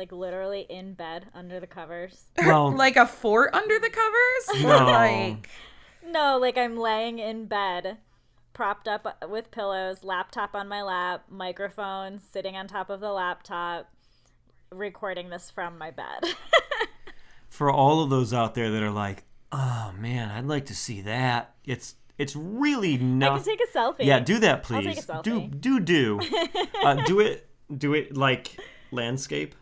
[0.00, 2.24] like literally in bed under the covers.
[2.38, 4.62] Well, like a fort under the covers?
[4.64, 4.86] No.
[4.86, 5.48] Like
[6.06, 7.98] No, like I'm laying in bed,
[8.54, 13.90] propped up with pillows, laptop on my lap, microphone sitting on top of the laptop,
[14.72, 16.24] recording this from my bed.
[17.50, 21.02] for all of those out there that are like, "Oh man, I'd like to see
[21.02, 23.32] that." It's it's really not.
[23.32, 24.04] I can take a selfie.
[24.06, 25.04] yeah, do that, I'll please.
[25.04, 26.20] take a Do do do.
[26.82, 27.46] uh, do it.
[27.76, 28.56] Do it like
[28.90, 29.54] landscape,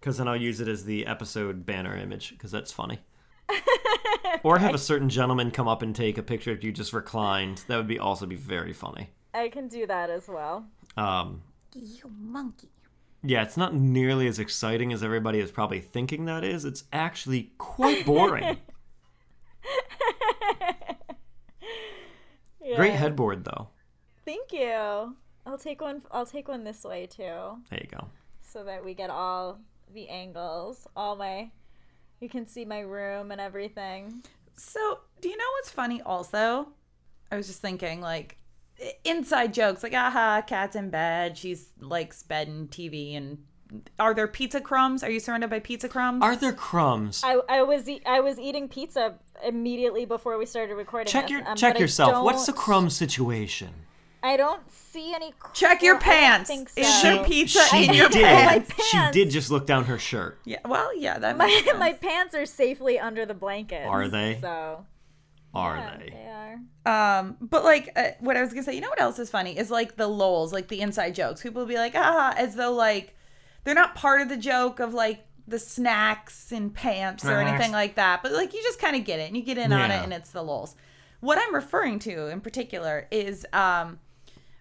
[0.00, 3.00] because then I'll use it as the episode banner image because that's funny.
[4.42, 7.64] or have a certain gentleman come up and take a picture of you just reclined.
[7.68, 9.10] That would be also be very funny.
[9.34, 10.66] I can do that as well.
[10.96, 11.42] Um,
[11.74, 12.70] you monkey.
[13.22, 16.64] yeah, it's not nearly as exciting as everybody is probably thinking that is.
[16.64, 18.58] It's actually quite boring.
[22.62, 22.76] Yeah.
[22.76, 23.68] Great headboard though.
[24.24, 25.14] Thank you.
[25.46, 26.02] I'll take one.
[26.10, 27.22] I'll take one this way too,
[27.70, 28.08] There you go.
[28.42, 29.60] so that we get all
[29.92, 31.50] the angles, all my.
[32.20, 34.22] You can see my room and everything.
[34.54, 36.68] So, do you know what's funny also?
[37.30, 38.38] I was just thinking like
[39.04, 43.38] inside jokes like aha, cat's in bed, she's likes bed and TV and
[43.98, 45.02] are there pizza crumbs?
[45.02, 46.22] Are you surrounded by pizza crumbs?
[46.22, 47.20] Are there crumbs?
[47.24, 51.10] I, I was e- I was eating pizza immediately before we started recording.
[51.10, 52.24] check this, your um, check yourself.
[52.24, 53.70] What's the don't- crumb situation?
[54.26, 55.32] I don't see any.
[55.38, 56.50] cr- Check your well, I don't pants.
[56.50, 57.02] think Is so.
[57.16, 58.24] there pizza she in your did.
[58.24, 58.72] pants?
[58.90, 60.38] She did just look down her shirt.
[60.44, 61.78] Yeah, well, yeah, that my sense.
[61.78, 63.86] my pants are safely under the blanket.
[63.86, 64.38] Are they?
[64.40, 64.84] So
[65.54, 66.10] Are yeah, they?
[66.10, 66.26] they
[66.86, 67.18] are.
[67.20, 69.56] Um, but like uh, what I was gonna say, you know what else is funny
[69.56, 71.42] is like the lols, like the inside jokes.
[71.42, 73.14] People will be like, ah, as though like
[73.64, 77.94] they're not part of the joke of like the snacks and pants or anything like
[77.94, 78.20] that.
[78.22, 80.12] But like you just kind of get it and you get in on it and
[80.12, 80.74] it's the lols.
[81.20, 83.98] What I'm referring to in particular is um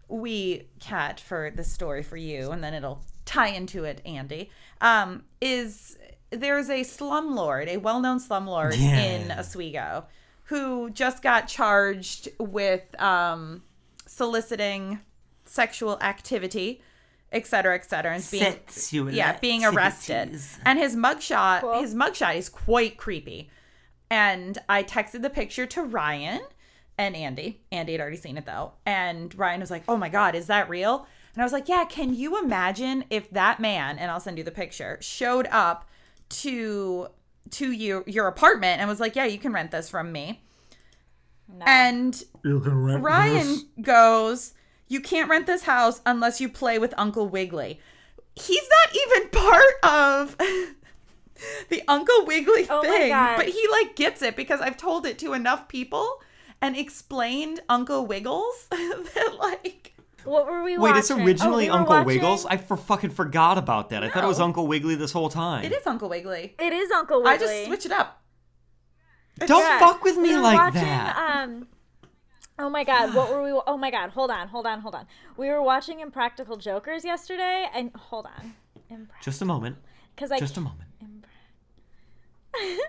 [0.07, 4.49] we cat for this story for you and then it'll tie into it andy
[4.81, 5.97] um is
[6.29, 8.99] there's a slumlord a well-known slumlord Yeah.
[8.99, 10.05] in oswego
[10.45, 13.63] who just got charged with um
[14.05, 14.99] soliciting
[15.45, 16.81] sexual activity
[17.31, 20.59] et cetera et cetera and being Sexual yeah being arrested activities.
[20.65, 21.81] and his mugshot Cool.
[21.81, 23.49] his mugshot is quite creepy
[24.09, 26.41] and I texted the picture to Ryan
[26.97, 27.61] and Andy.
[27.71, 28.73] Andy had already seen it though.
[28.85, 31.07] And Ryan was like, Oh my God, is that real?
[31.33, 34.43] And I was like, Yeah, can you imagine if that man, and I'll send you
[34.43, 35.87] the picture, showed up
[36.29, 37.07] to
[37.51, 40.41] to you your apartment and was like, Yeah, you can rent this from me.
[41.47, 41.65] No.
[41.67, 44.53] And You can rent Ryan goes,
[44.87, 47.79] You can't rent this house unless you play with Uncle Wiggly.
[48.35, 50.37] He's not even part of
[51.69, 55.33] the Uncle Wiggly Oh thing, but he like gets it because I've told it to
[55.33, 56.21] enough people
[56.65, 59.93] and explained Uncle Wiggles that like
[60.23, 60.97] what were we Wait, watching?
[60.97, 62.45] it's originally Oh, we Uncle watching- Wiggles.
[62.47, 64.03] I for fucking forgot about that.
[64.03, 65.63] I thought it was Uncle Wiggly this whole time.
[65.63, 66.55] it is Uncle Wiggly.
[66.59, 67.31] It is Uncle Wiggly.
[67.33, 68.21] I just switch it up.
[69.39, 69.79] Don't Yeah.
[69.79, 71.15] fuck with me We were like watching, that.
[71.43, 71.67] Um,
[72.57, 73.51] oh my god, what were we?
[73.67, 75.05] Oh my god, hold on, hold on, hold on.
[75.37, 78.53] We were watching Impractical Jokers yesterday, and hold on,
[79.21, 79.75] Just a moment.
[80.15, 80.81] because I Just a moment.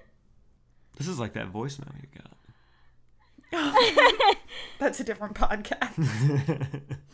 [0.96, 2.32] This is like that voicemail you got.
[4.78, 6.82] That's a different podcast.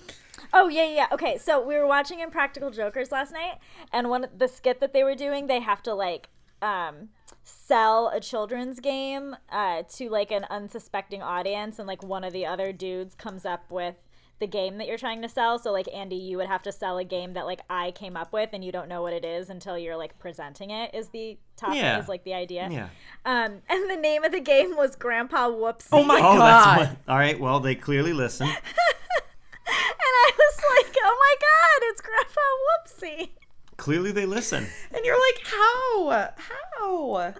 [0.55, 1.07] Oh yeah, yeah.
[1.11, 3.59] Okay, so we were watching Impractical Jokers last night,
[3.91, 6.29] and one the skit that they were doing, they have to like
[6.61, 7.09] um
[7.43, 12.45] sell a children's game uh to like an unsuspecting audience, and like one of the
[12.45, 13.95] other dudes comes up with
[14.43, 15.59] the game that you're trying to sell.
[15.59, 18.33] So like Andy, you would have to sell a game that like I came up
[18.33, 20.95] with, and you don't know what it is until you're like presenting it.
[20.95, 21.99] Is the topic Yeah.
[22.01, 22.69] is like the idea?
[22.71, 22.89] Yeah.
[23.25, 25.89] Um, and the name of the game was Grandpa Whoopsie.
[25.93, 26.79] Oh my Oh, god.
[26.81, 26.99] that's what.
[27.09, 27.41] All right.
[27.41, 28.49] Well, they clearly listen.
[29.65, 33.31] And I was like, oh my god, it's Grandpa Whoopsie.
[33.77, 34.67] Clearly, they listen.
[34.93, 36.31] And you're like, how?
[36.37, 37.35] How?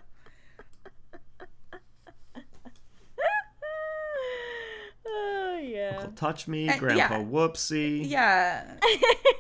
[5.13, 6.07] Oh yeah.
[6.17, 7.17] Touch me, Uh, Grandpa.
[7.19, 7.23] yeah.
[7.25, 8.09] Whoopsie.
[8.09, 8.75] Yeah.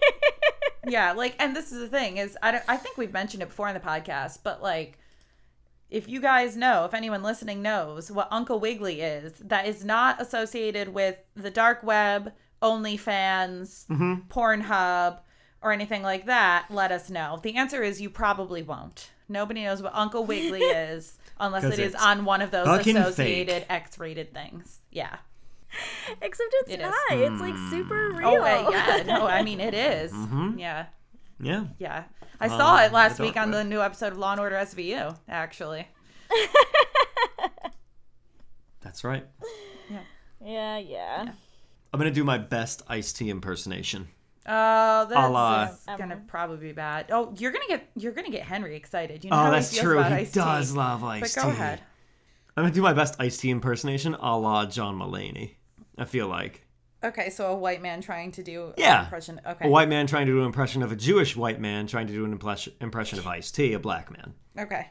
[0.86, 3.48] yeah, like and this is the thing is I don't, I think we've mentioned it
[3.48, 4.98] before in the podcast, but like
[5.90, 10.20] if you guys know, if anyone listening knows what Uncle Wiggly is, that is not
[10.22, 12.32] associated with the dark web,
[12.62, 13.86] OnlyFans,
[14.28, 15.18] Pornhub,
[15.60, 17.40] or anything like that, let us know.
[17.42, 19.10] The answer is you probably won't.
[19.28, 23.66] Nobody knows what Uncle Wiggly is unless it is on one of those fucking associated
[23.68, 24.80] X-rated things.
[24.90, 25.16] Yeah.
[26.22, 26.86] Except it's It is.
[26.86, 27.18] not.
[27.18, 28.28] It's like super real.
[28.28, 29.02] Oh, uh, yeah.
[29.06, 30.12] No, I mean it is.
[30.12, 30.58] Mm-hmm.
[30.58, 30.86] Yeah.
[31.40, 31.64] Yeah.
[31.78, 32.04] Yeah.
[32.40, 35.86] I saw it last week on the new episode of Law and Order SVU, actually.
[38.80, 39.24] That's right.
[39.90, 39.98] yeah,
[40.44, 40.78] yeah.
[40.78, 41.32] Yeah.
[41.92, 44.08] I'm gonna do my best Ice-T impersonation.
[44.46, 47.06] Oh, that's la- uh, gonna probably be bad.
[47.12, 49.22] Oh, you're gonna get you're gonna get Henry excited.
[49.24, 49.98] You know Oh, how that's he feels true.
[50.00, 50.78] about He iced does tea.
[50.78, 51.48] love But iced go tea.
[51.50, 51.80] ahead.
[52.56, 55.52] I'm gonna do my best Ice-T impersonation, a la John Mulaney.
[55.98, 56.66] I feel like
[57.04, 59.02] Okay, so a white man trying to do an Yeah.
[59.04, 59.40] impression.
[59.44, 59.66] Okay.
[59.66, 62.12] a white man trying to do an impression of a Jewish white man trying to
[62.12, 64.34] do an impression impression of Ice-T, a black man.
[64.58, 64.88] Okay.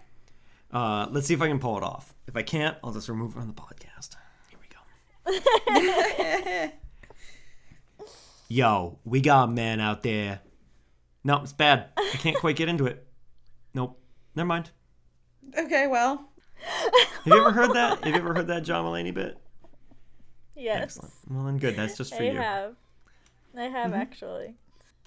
[0.74, 2.14] Uh, let's see if I can pull it off.
[2.28, 4.16] If I can't, I'll just remove it from the podcast.
[4.50, 4.80] Here we go.
[8.50, 10.42] Yo, we got a man out there.
[11.24, 11.90] No, it's bad.
[11.98, 13.06] I can't quite get into it.
[13.74, 13.98] Nope.
[14.36, 14.72] Never mind.
[15.58, 15.88] Okay.
[15.88, 16.28] Well.
[16.64, 16.92] Have
[17.26, 18.04] you ever heard that?
[18.04, 19.38] Have you ever heard that John Mulaney bit?
[20.62, 20.84] Yes.
[20.84, 21.14] Excellent.
[21.30, 21.76] Well, then good.
[21.76, 22.32] That's just for I you.
[22.40, 22.76] I have.
[23.58, 24.02] I have Mm-hmm.
[24.02, 24.56] actually.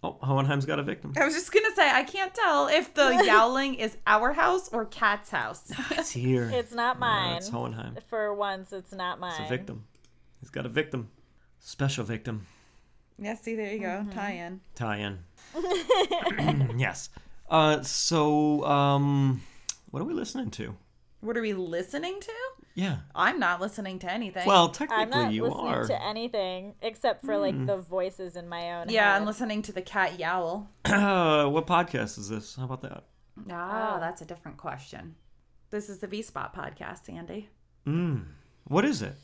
[0.02, 1.14] Oh, Hohenheim's got a victim.
[1.16, 4.84] I was just gonna say I can't tell if the yowling is our house or
[4.84, 5.72] Katt's house.
[5.92, 6.50] It's here.
[6.52, 7.36] It's not No, mine.
[7.38, 7.96] it's Hohenheim.
[8.08, 9.40] For once, it's not mine.
[9.40, 9.84] It's a victim.
[10.40, 11.08] He's got a victim.
[11.60, 12.46] Special victim.
[13.18, 13.34] yeah.
[13.34, 14.04] See, there you go.
[14.12, 14.60] Tie-in.
[14.74, 15.20] Tie-in.
[16.78, 17.08] yes.
[17.48, 19.40] Uh, so, um,
[19.90, 20.74] what are we listening to?
[21.20, 22.32] What are we listening to?
[22.74, 22.98] Yeah.
[23.14, 24.46] I'm not listening to anything.
[24.46, 25.86] Well, technically, I'm technically not you listening are.
[25.86, 27.40] to anything except for Hmm.
[27.40, 29.20] like the voices in my own yeah, head.
[29.20, 30.68] I'm listening to the cat yowl.
[30.84, 32.56] Uh, what podcast is this?
[32.56, 33.04] How about that?
[33.50, 34.00] Ah, Oh.
[34.00, 35.14] that's a different question.
[35.70, 37.48] This is the V Spot podcast, Andy.
[37.86, 38.24] Mm.
[38.64, 39.14] What is it?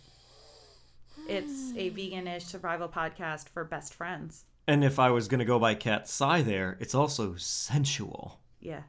[1.28, 4.44] It's a veganish survival podcast for best friends.
[4.66, 8.40] And if I was gonna go by Cat Psy there, it's also sensual.
[8.60, 8.82] Yeah.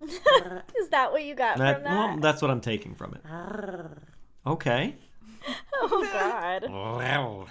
[0.00, 1.90] Is that what you got That, from that?
[1.90, 3.22] well, that's what I'm taking from it.
[4.48, 4.94] Okay.
[5.82, 6.70] oh God.
[6.70, 7.46] Wow.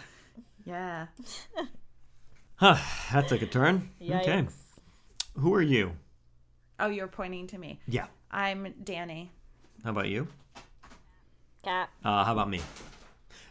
[0.66, 1.08] Yeah.
[2.56, 2.78] Huh,
[3.14, 3.92] that took a turn.
[4.02, 4.22] Yikes.
[4.22, 4.48] Okay.
[5.36, 5.92] Who are you?
[6.80, 7.80] Oh, you're pointing to me.
[7.88, 8.08] Yeah.
[8.32, 9.30] I'm Dani.
[9.84, 10.28] How about you?
[11.64, 11.90] Katt.
[12.04, 12.62] Uh, how about me?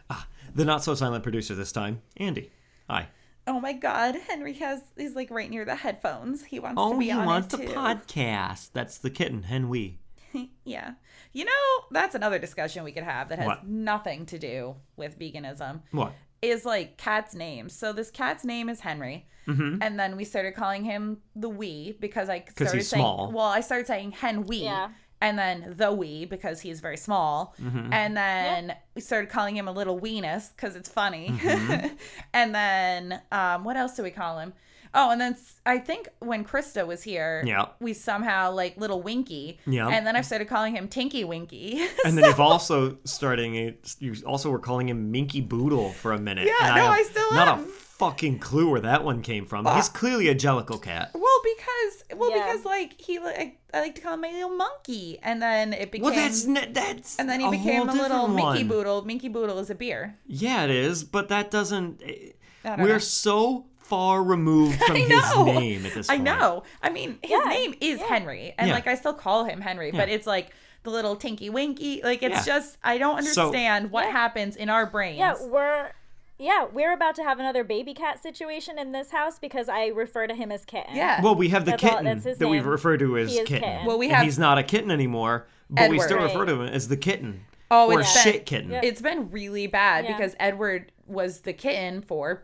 [0.09, 2.51] Ah, the not so silent producer this time, Andy.
[2.89, 3.07] Hi.
[3.47, 6.43] Oh my God, Henry has he's like right near the headphones.
[6.43, 7.73] He wants to Oh, be he on wants it the too.
[7.73, 8.71] podcast.
[8.73, 9.99] That's the kitten, hen we.
[10.63, 10.93] yeah.
[11.33, 11.51] You know,
[11.91, 13.67] that's another discussion we could have that has What?
[13.67, 15.81] nothing to do with veganism.
[15.91, 16.13] What?
[16.41, 17.73] Is like cat's names.
[17.73, 19.27] So this cat's name is Henry.
[19.47, 19.81] Mm-hmm.
[19.81, 23.31] And then we started calling him the wee because I started he's saying small.
[23.31, 24.63] well, I started saying hen wee.
[24.63, 24.89] Yeah.
[25.19, 27.55] And then the wee because he's very small.
[27.59, 27.91] Mm-hmm.
[27.91, 31.29] And then we started calling him a little weenus because it's funny.
[31.29, 31.95] Mm-hmm.
[32.33, 34.53] and then um, what else do we call him?
[34.99, 37.67] Oh, and then s- I think when Krista was here, Yeah.
[37.79, 39.59] we somehow like little Winky.
[39.67, 39.87] Yeah.
[39.89, 41.85] And then I started calling him Tinky Winky.
[42.05, 43.95] And then you've also starting it.
[43.99, 46.47] You also were calling him Minky Boodle for a minute.
[46.47, 47.59] Yeah, and no, have I still not am.
[47.59, 49.65] a fucking clue where that one came from.
[49.65, 49.91] He's ah.
[49.93, 51.11] clearly a Jellicle cat.
[51.13, 52.45] well, because well, Yeah.
[52.45, 55.91] because like he like I like to call him my little monkey, and then it
[55.91, 58.63] became Well, that's n- that's and then he a became a whole little different Minky
[58.63, 58.67] one.
[58.69, 59.05] Boodle.
[59.05, 60.17] Minky Boodle is a beer.
[60.25, 62.01] Yeah, it is, but that doesn't.
[62.03, 62.31] Eh,
[62.63, 62.97] I don't We're know.
[62.99, 66.19] so far removed from his name at this point.
[66.19, 66.63] I know.
[66.81, 68.07] I mean, his Yeah, name is yeah.
[68.07, 68.73] Henry, and Yeah.
[68.75, 70.15] like I still call him Henry, but Yeah.
[70.15, 70.51] it's like
[70.83, 72.01] the little Tinky Winky.
[72.03, 72.53] Like it's Yeah.
[72.55, 74.11] just I don't So- understand what Yeah.
[74.11, 75.17] happens in our brains.
[75.19, 75.91] Yeah, we're
[76.39, 80.27] yeah, we're about to have another baby cat situation in this house because I refer
[80.27, 80.95] to him as kitten.
[80.95, 81.19] Yeah.
[81.23, 82.67] Well, we have the That's all- kitten that's his that we name.
[82.67, 83.61] refer to as He kitten.
[83.61, 83.85] kitten.
[83.87, 86.67] Well, we And have- he's not a kitten anymore, but we still refer to him
[86.67, 87.41] as the kitten.
[87.71, 88.79] Oh, or it's shit been- kitten.
[88.83, 90.15] It's been really bad Yeah.
[90.15, 92.43] because Edward was the kitten for,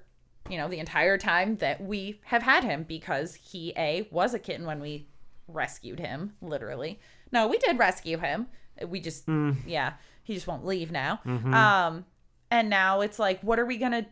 [0.49, 4.39] you know, the entire time that we have had him because he a was a
[4.39, 5.07] kitten when we
[5.47, 6.99] rescued him, literally.
[7.31, 8.47] No, we did rescue him.
[8.87, 9.57] We just Mm.
[9.65, 11.19] yeah, he just won't leave now.
[11.25, 11.53] Mm-hmm.
[11.53, 12.05] Um
[12.51, 14.05] and now it's like what are we going to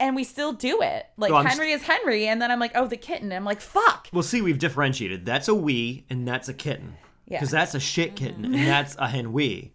[0.00, 1.06] and we still do it.
[1.18, 3.60] Like Well, I'm Henry is Henry and then I'm like, "Oh, the kitten." I'm like,
[3.60, 5.26] "Fuck." Well, see, we've differentiated.
[5.26, 6.96] That's a wee, and that's a kitten.
[7.26, 7.36] Yeah.
[7.38, 9.74] Because that's a shit kitten, and that's a hen wee.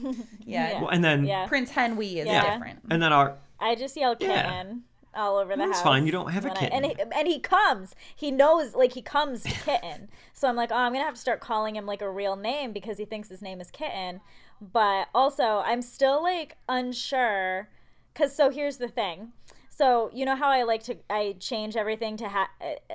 [0.00, 0.12] Yeah.
[0.46, 0.80] Yeah.
[0.80, 1.46] Well, and then Yeah.
[1.48, 2.52] Prince Henry is Yeah.
[2.54, 2.78] different.
[2.90, 4.42] and then our I just yell Yeah.
[4.62, 5.82] kitten all over the That's house.
[5.82, 6.84] fine, you don't have a when I- kitten.
[6.84, 7.94] and, he, and he comes.
[8.14, 10.08] He knows, like, he comes kitten.
[10.32, 12.36] so I'm like, oh, I'm going to have to start calling him, like, a real
[12.36, 14.20] name because he thinks his name is kitten.
[14.60, 17.68] But also, I'm still, like, unsure.
[18.12, 19.32] Because, so here's the thing.
[19.68, 22.50] So, you know how I like to, I change everything to ha-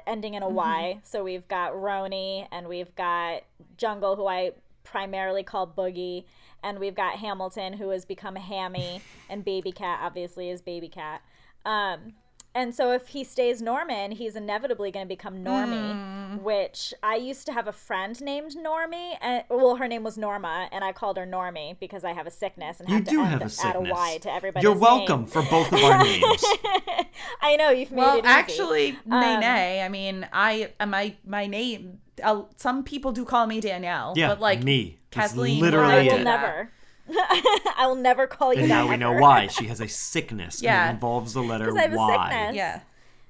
[0.06, 0.56] ending in a mm-hmm.
[0.56, 1.00] Y.
[1.04, 3.42] So we've got Roni and we've got
[3.78, 4.52] Jungle, who I
[4.84, 6.26] primarily call Boogie,
[6.62, 11.24] and we've got Hamilton, who has become Hammy, and Baby Cat obviously is Baby Cat.
[11.66, 12.14] Um,
[12.54, 17.46] and so if he stays Norman, he's inevitably going to become Normie, which I used
[17.48, 21.18] to have a friend named Normie, and well, her name was Norma, and I called
[21.18, 23.50] her Normie because I have a sickness and you have to do end, have a
[23.50, 23.76] sickness.
[23.76, 24.82] add a Y to everybody's You're name.
[24.82, 26.46] welcome for both of our names.
[27.42, 28.28] I know you've made Well, it easy.
[28.28, 29.82] actually, nay, Um, nay.
[29.82, 32.00] I mean, I uh, my my name.
[32.24, 34.14] Uh, some people do call me Danielle.
[34.16, 35.00] Yeah, but like me.
[35.12, 35.60] That's Kathleen.
[35.62, 36.24] literally I will it.
[36.24, 36.72] never.
[37.78, 38.86] I will never call you And that.
[38.86, 39.48] now we know why.
[39.48, 40.62] She has a sickness.
[40.62, 40.84] Yeah.
[40.84, 42.30] And it involves the letter 'Cause I have a Y.
[42.30, 42.56] sickness.
[42.56, 42.82] Yeah.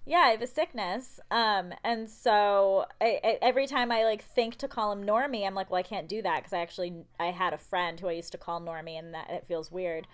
[0.07, 1.19] Yeah, I have a sickness.
[1.31, 5.55] Um, and so I, I, every time I like think to call him Normie, I'm
[5.55, 8.11] like, well, I can't do that because I actually I had a friend who I
[8.11, 10.07] used to call Normie, and that it feels weird.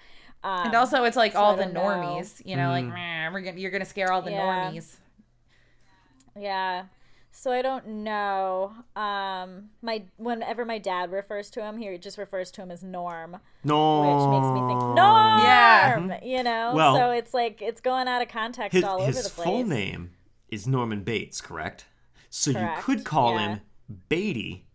[0.46, 1.82] Um, And also, it's like all the don't know.
[1.82, 4.72] normies, you know, like we're gonna, you're gonna scare all the Yeah.
[4.72, 4.96] normies.
[6.40, 6.86] yeah.
[7.34, 8.74] So I don't know.
[8.96, 13.38] Um, my whenever my dad refers to him, he just refers to him as Norm,
[13.64, 14.02] No.
[14.02, 14.98] which makes me think Norm.
[15.42, 16.20] Yeah.
[16.24, 16.74] You know.
[16.76, 19.26] Well- so it's like it's going out of context His, all over the place.
[19.26, 20.12] His full name
[20.50, 21.86] is Norman Bates, correct?
[22.30, 23.48] So Correct, you could call yeah.
[23.56, 23.62] him
[24.10, 24.66] Beatty,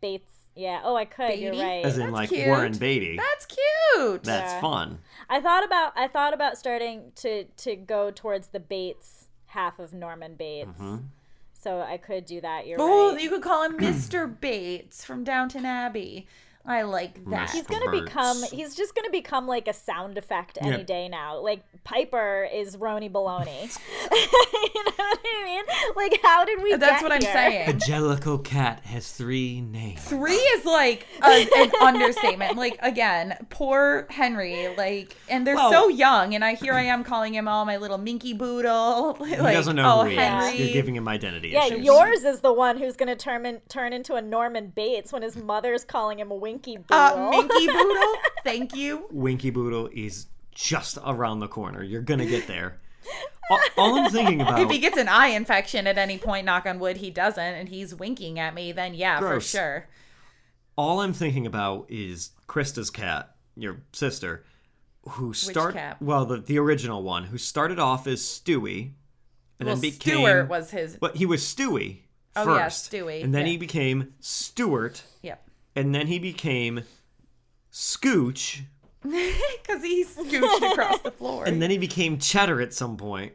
[0.00, 0.32] Bates.
[0.54, 0.80] Yeah.
[0.82, 1.38] Oh, I could.
[1.38, 1.84] You're right.
[1.84, 2.48] as in That's like cute.
[2.48, 3.16] Warren Beatty.
[3.16, 4.24] That's cute.
[4.24, 4.60] That's Yeah.
[4.60, 4.98] fun.
[5.30, 9.92] I thought about I thought about starting to to go towards the Bates half of
[9.94, 10.68] Norman Bates.
[10.70, 10.96] Mm-hmm.
[11.60, 12.66] So I could do that.
[12.66, 13.22] You're Oh, right.
[13.22, 14.28] you could call him Mr.
[14.40, 16.26] Bates from Downton Abbey.
[16.68, 17.50] I like that.
[17.50, 18.04] He's gonna Bates.
[18.04, 18.42] become.
[18.52, 20.82] He's just gonna become like a sound effect any Yeah.
[20.82, 21.38] day now.
[21.40, 23.62] Like Piper is Roni Baloney.
[24.12, 25.64] you know what I mean?
[25.96, 26.76] Like, how did we?
[26.76, 27.70] That's get what I'm saying.
[27.70, 30.02] A Jellicle cat has three names.
[30.04, 32.56] Three is like a, an understatement.
[32.56, 34.68] Like again, poor Henry.
[34.76, 37.78] Like, and they're Well- so young, and I here I am calling him all my
[37.78, 39.16] little Minky Boodle.
[39.20, 40.48] like, He doesn't know oh who he Henry.
[40.54, 40.60] is.
[40.60, 41.84] You're giving him identity Yeah, issues.
[41.84, 45.36] yours is the one who's gonna turn in, turn into a Norman Bates when his
[45.36, 46.96] mother's calling him a Winky Boodle.
[46.96, 48.14] uh, Minky Boodle.
[48.44, 49.06] Thank you.
[49.10, 51.82] Winky Boodle is just around the corner.
[51.82, 52.80] You're gonna get there.
[53.50, 54.60] all, all I'm thinking about.
[54.60, 57.68] If he gets an eye infection at any point, knock on wood, he doesn't, and
[57.68, 59.50] he's winking at me, then yeah, Gross.
[59.50, 59.88] for sure.
[60.76, 64.44] all I'm thinking about is Krista's cat, your sister,
[65.10, 65.96] who start cat?
[66.02, 68.92] well the the original one, who started off as Stewie,
[69.60, 70.96] and Well, then became Stewart was his.
[70.96, 72.00] but he was Stewie
[72.36, 73.52] Oh, first, yeah, Stewie, and then yeah.
[73.52, 75.47] he became Stewart, Yep.
[75.78, 76.82] And then he became
[77.72, 78.62] Scooch,
[79.02, 81.44] Because he scooched across the floor.
[81.44, 83.32] and then he became Cheddar at some point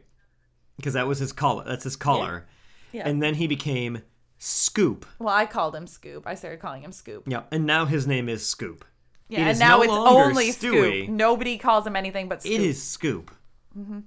[0.76, 1.64] because that was his color.
[1.66, 2.46] That's his color,
[2.92, 3.08] Yeah.
[3.08, 4.02] and then he became
[4.38, 5.06] Scoop.
[5.18, 6.26] well, I called him Scoop.
[6.26, 7.24] I started calling him Scoop.
[7.26, 8.84] Yeah, and now his name is Scoop.
[9.28, 11.04] Yeah, It and now no it's only Stewie.
[11.04, 11.08] Scoop.
[11.10, 12.52] Nobody calls him anything but Scoop.
[12.52, 13.30] It is Scoop.
[13.78, 14.00] Mm-hmm.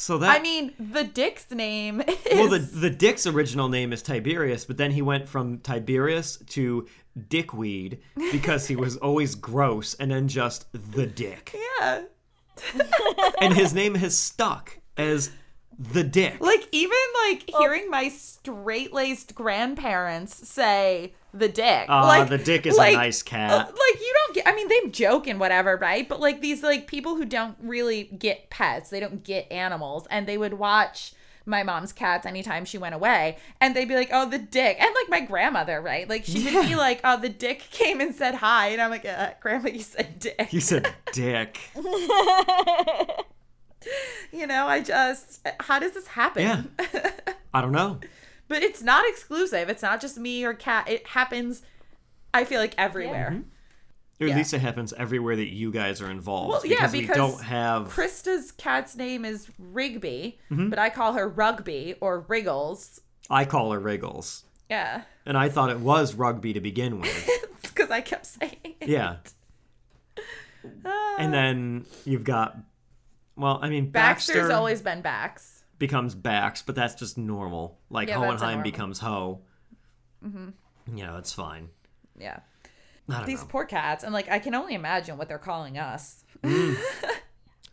[0.00, 2.16] So that I mean, the Dick's name is.
[2.32, 6.88] Well, the the Dick's original name is Tiberius, but then he went from Tiberius to
[7.28, 7.98] Dickweed
[8.32, 12.04] because he was always gross, and then just the Dick, yeah.
[13.42, 15.32] and his name has stuck as
[15.80, 16.40] the Dick.
[16.40, 16.96] Like even
[17.28, 21.86] like hearing my straight laced grandparents say the dick.
[21.88, 23.50] Aw, like the Dick is a nice cat.
[23.52, 24.46] uh, Like you don't get.
[24.48, 26.08] I mean, they joke and whatever, right?
[26.08, 30.26] But like these like people who don't really get pets, they don't get animals, and
[30.26, 31.12] they would watch
[31.46, 34.94] my mom's cats anytime she went away and they'd be like oh the dick and
[34.94, 38.34] like my grandmother right like she would be like oh the dick came and said
[38.36, 41.58] hi and i'm like uh, grandma you said dick You said Dick.
[44.32, 46.62] you know i just how does this happen Yeah.
[47.54, 47.98] I don't know.
[48.48, 51.62] but it's not exclusive it's not just me or Katt it happens
[52.34, 53.42] i feel like everywhere
[54.20, 54.36] Or at Yeah.
[54.36, 56.50] least it happens everywhere that you guys are involved.
[56.50, 57.88] Well, yeah, because we because don't have.
[57.88, 60.68] krista's cat's name is rigby Mm-hmm.
[60.68, 63.00] but i call her rugby or wriggles
[63.32, 67.30] I call her Wriggles, yeah and I thought it was rugby to begin with.
[67.62, 68.88] because i kept saying it.
[68.88, 69.16] Yeah.
[70.84, 71.16] Ah.
[71.18, 72.56] And then you've got,
[73.36, 77.78] well, I mean, baxter's Baxter always been bax becomes Bax, but that's just normal.
[77.88, 78.62] Like Yeah, Hohenheim normal.
[78.64, 79.40] becomes Ho.
[80.24, 80.96] Mm-hmm.
[80.96, 81.70] You know, it's fine.
[82.18, 82.40] yeah
[83.08, 83.46] I don't these know.
[83.48, 86.24] poor cats and like i can only imagine what they're calling us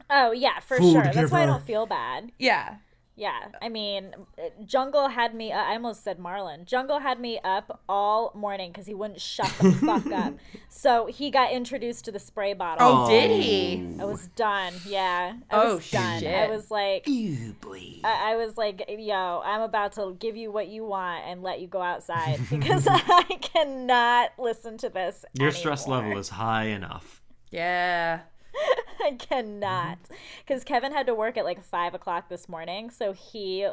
[0.09, 1.03] Oh yeah, for Food sure.
[1.13, 2.31] That's why I don't feel bad.
[2.39, 2.77] yeah
[3.19, 5.51] Yeah, I mean, uh, Jungle had me.
[5.51, 6.65] I almost said Marlin.
[6.65, 10.35] Jungle had me up all morning because he wouldn't shut the fuck up.
[10.69, 12.87] So he got introduced to the spray bottle.
[12.87, 14.73] oh, did he I was done.
[14.85, 16.23] Yeah, I Oh, was done.
[16.27, 17.55] I was like, Ew.
[18.03, 21.59] I, I was like, yo, I'm about to give you what you want and let
[21.59, 25.25] you go outside because I cannot listen to this.
[25.33, 27.21] Your stress level is high enough.
[27.49, 28.19] yeah
[29.03, 30.03] I cannot.
[30.03, 30.13] Mm-hmm.
[30.45, 33.67] Because Kevin had to work at like five o'clock this morning, so he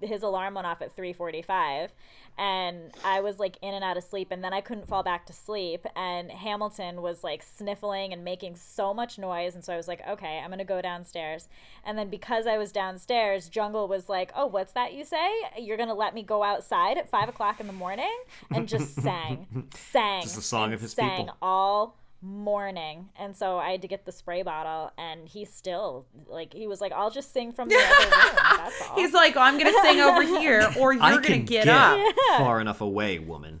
[0.00, 1.92] his alarm went off at three forty five,
[2.36, 5.26] and I was like in and out of sleep, and then I couldn't fall back
[5.26, 9.76] to sleep, and Hamilton was like sniffling and making so much noise, and so I
[9.76, 11.48] was like, okay, I'm gonna go downstairs,
[11.84, 15.30] and then because I was downstairs, Jungle was like, oh, what's that you say?
[15.58, 18.12] You're gonna let me go outside at five o'clock in the morning,
[18.50, 21.36] and just sang, sang, Just a song of his sang people.
[21.40, 26.52] all morning and so i had to get the spray bottle and he still like
[26.52, 29.40] he was like i'll just sing from the other room that's all he's like oh,
[29.40, 31.98] i'm gonna sing over here or you're I gonna get, get up
[32.38, 33.60] far enough away, woman.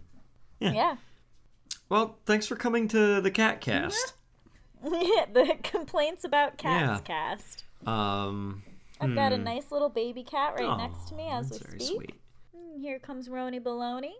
[0.60, 0.96] yeah
[1.88, 4.14] Well, thanks for coming to the Cat Cast.
[4.84, 5.24] Yeah.
[5.32, 7.14] the complaints about cats Yeah.
[7.36, 8.62] cast Um,
[9.00, 11.66] I've got a nice little baby cat right Aw, next to me as we that's
[11.66, 11.96] very speak.
[11.96, 12.14] sweet.
[12.56, 14.12] Mm, Here comes Roni Baloney.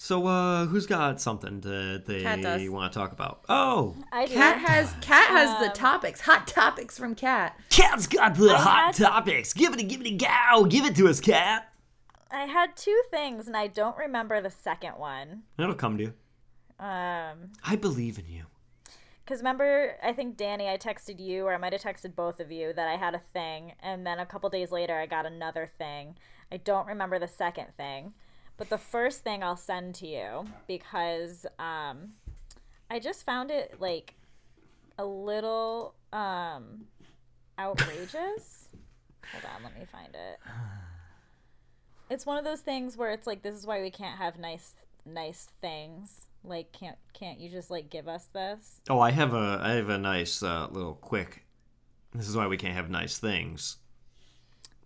[0.00, 3.40] So, uh, who's got something that they want to talk about?
[3.48, 4.34] Oh, I do.
[4.34, 7.58] Katt has Katt has the Um, topics, hot topics from Katt.
[7.68, 9.52] Katt's got the I hot had- topics.
[9.52, 10.64] Give it, to give it, go.
[10.66, 11.72] Give it to us, Cat.
[12.30, 15.42] I had two things, and I don't remember the second one.
[15.58, 16.14] It'll come to you.
[16.78, 18.44] Um, I believe in you.
[19.24, 22.52] Because remember, I think Dani, I texted you, or I might have texted both of
[22.52, 25.66] you, that I had a thing, and then a couple days later, I got another
[25.66, 26.16] thing.
[26.52, 28.14] I don't remember the second thing,
[28.58, 32.10] but the first thing I'll send to you because um,
[32.90, 34.14] I just found it like
[34.98, 36.86] a little um,
[37.58, 38.68] outrageous.
[39.32, 40.40] Hold on, let me find it.
[42.10, 44.74] It's one of those things where it's like, this is why we can't have nice,
[45.06, 46.22] nice things.
[46.42, 48.80] Like, can't can't you just like give us this?
[48.88, 51.44] Oh, I have a, I have a nice uh, little quick.
[52.14, 53.76] This is why we can't have nice things.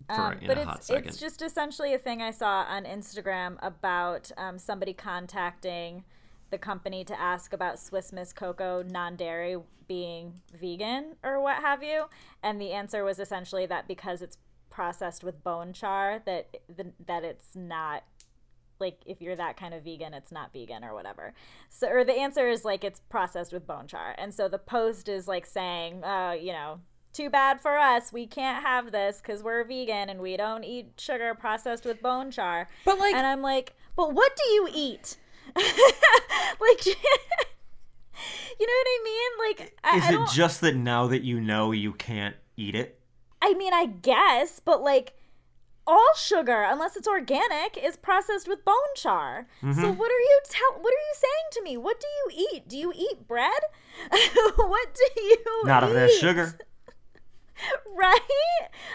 [0.09, 4.93] Um, but it's it's just essentially a thing I saw on Instagram about um, somebody
[4.93, 6.03] contacting
[6.49, 9.57] the company to ask about Swiss Miss Cocoa non-dairy
[9.87, 12.05] being vegan or what have you,
[12.41, 14.37] and the answer was essentially that because it's
[14.69, 18.03] processed with bone char, that the, that it's not
[18.79, 21.33] like if you're that kind of vegan it's not vegan or whatever.
[21.69, 24.15] So or the answer is like it's processed with bone char.
[24.17, 26.79] And so the post is like saying uh you know
[27.13, 30.87] too bad for us we can't have this because we're vegan and we don't eat
[30.97, 35.17] sugar processed with bone char But, like- and i'm like but what do you eat
[35.55, 35.65] like
[36.85, 36.95] you
[38.67, 41.71] know what i mean like I, Is I it just that now that you know
[41.71, 42.99] you can't eat it?
[43.41, 45.13] I mean, I guess, but like
[45.85, 49.47] all sugar, unless it's organic, is processed with bone char.
[49.61, 49.81] Mm-hmm.
[49.81, 50.81] So what are you tell?
[50.81, 51.77] What are you saying to me?
[51.77, 52.69] What do you eat?
[52.69, 53.51] Do you eat bread?
[54.55, 55.37] what do you?
[55.65, 56.57] Not if there's sugar.
[57.95, 58.19] right?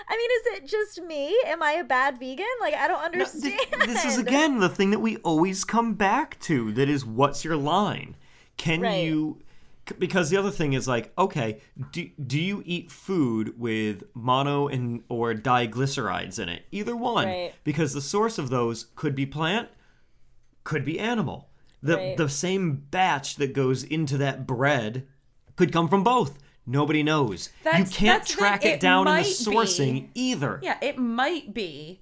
[0.08, 1.36] I mean, is it just me?
[1.46, 2.46] Am I a bad vegan?
[2.60, 3.58] Like, I don't No, understand.
[3.70, 6.72] th- this is again the thing that we always come back to.
[6.72, 8.16] That is, what's your line?
[8.56, 9.04] Can Right.
[9.06, 9.42] you?
[9.98, 11.60] Because the other thing is like, okay,
[11.92, 16.64] do, do you eat food with mono and or diglycerides in it?
[16.70, 17.54] Either one, Right.
[17.64, 19.68] because the source of those could be plant,
[20.64, 21.48] could be animal.
[21.82, 22.16] The Right.
[22.16, 25.06] the same batch that goes into that bread
[25.56, 26.38] could come from both.
[26.68, 27.48] Nobody knows.
[27.64, 30.60] you can't that's the track it it down in the sourcing be- either.
[30.62, 32.00] Yeah, it might be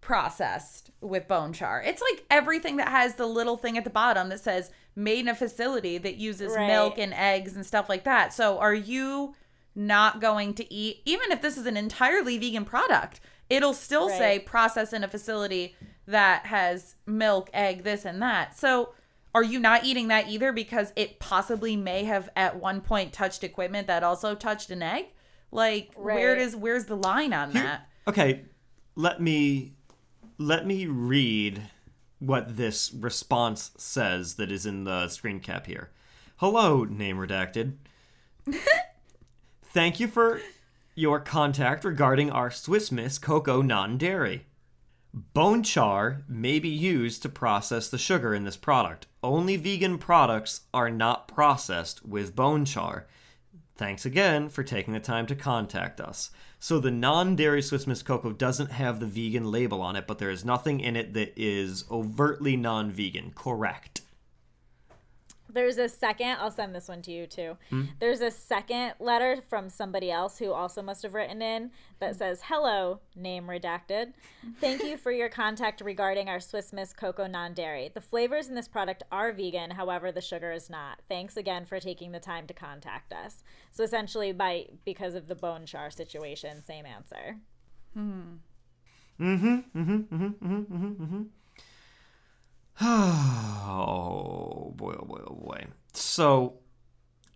[0.00, 1.82] processed with bone char.
[1.82, 5.28] It's like everything that has the little thing at the bottom that says made in
[5.28, 6.66] a facility that uses Right.
[6.66, 8.32] milk and eggs and stuff like that.
[8.32, 9.34] So are you
[9.74, 14.38] not going to eat even if this is an entirely vegan product, it'll still say
[14.38, 14.46] Right.
[14.46, 15.76] processed in a facility
[16.06, 18.56] that has milk, egg, this and that.
[18.58, 18.94] So
[19.34, 23.44] are you not eating that either because it possibly may have at one point touched
[23.44, 25.06] equipment that also touched an egg?
[25.52, 26.38] Like where Right.
[26.38, 27.88] does where's the line on that?
[28.08, 28.42] Okay,
[28.96, 29.74] let me
[30.38, 31.62] let me read
[32.18, 35.90] what this response says that is in the screen cap here.
[36.36, 37.74] Hello, name redacted.
[39.62, 40.40] Thank you for
[40.94, 44.46] your contact regarding our Swiss Miss Cocoa non-dairy.
[45.12, 49.08] Bone char may be used to process the sugar in this product.
[49.24, 53.06] Only vegan products are not processed with bone char.
[53.74, 56.30] Thanks again for taking the time to contact us.
[56.60, 60.30] So the non-dairy Swiss Miss Cocoa doesn't have the vegan label on it, but there
[60.30, 63.32] is nothing in it that is overtly non-vegan.
[63.34, 64.02] Correct.
[65.52, 67.56] There's a second, I'll send this one to you too.
[67.70, 67.84] Hmm?
[67.98, 72.42] There's a second letter from somebody else who also must have written in that says,
[72.46, 74.12] Hello, name redacted.
[74.60, 77.90] Thank you for your contact regarding our Swiss Miss Cocoa non dairy.
[77.92, 81.00] The flavors in this product are vegan, however, the sugar is not.
[81.08, 83.42] Thanks again for taking the time to contact us.
[83.70, 87.36] So essentially, by because of the bone char situation, same answer.
[87.94, 88.36] Hmm.
[89.20, 91.22] Mm-hmm, mm-hmm, mm-hmm,
[93.72, 95.66] Oh boy, oh boy, oh boy.
[95.92, 96.54] So,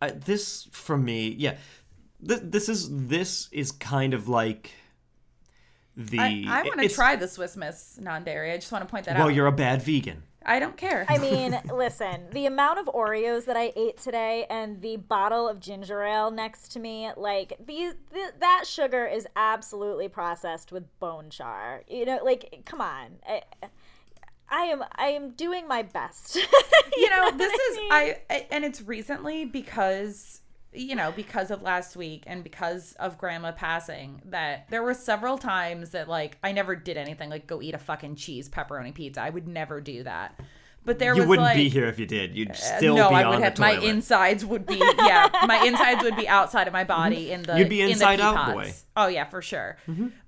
[0.02, 1.56] uh, this for me, yeah,
[2.26, 4.72] th- this is this is kind of like
[5.96, 6.18] the.
[6.18, 8.52] I, I want to try the Swiss Miss non-dairy.
[8.52, 9.26] I just want to point that Well, out.
[9.26, 10.24] Well, you're a bad vegan.
[10.46, 11.06] I don't care.
[11.08, 15.60] I mean, listen, the amount of Oreos that I ate today and the bottle of
[15.60, 21.30] ginger ale next to me, like these th- that sugar is absolutely processed with bone
[21.30, 21.82] char.
[21.88, 23.18] You know, like come on.
[23.26, 23.42] I,
[24.54, 26.36] I am I am doing my best.
[26.96, 27.92] you know, what this I is mean?
[27.92, 30.40] I, I and it's recently because
[30.72, 35.38] you know because of last week and because of grandma passing that there were several
[35.38, 39.20] times that like I never did anything like go eat a fucking cheese pepperoni pizza.
[39.20, 40.38] I would never do that.
[40.84, 42.36] But there you was wouldn't like be here if you did.
[42.36, 45.30] You'd uh, still no, be I on would the have my insides would be yeah,
[45.46, 48.20] my insides would be outside of my body in the You'd be in the inside
[48.20, 48.52] out pods.
[48.52, 48.72] boy.
[48.96, 49.78] Oh yeah, for sure.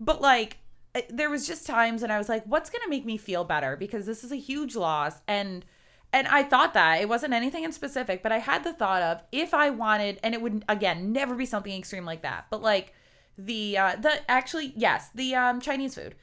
[0.01, 0.66] But like uh,
[1.09, 3.77] there was just times and I was like, what's gonna make me feel better?
[3.77, 5.65] Because this is a huge loss and
[6.13, 9.23] and I thought that it wasn't anything in specific, but I had the thought of
[9.33, 12.95] if I wanted, and it would again never be something extreme like that, but like
[13.39, 16.15] the uh the actually yes the um Chinese food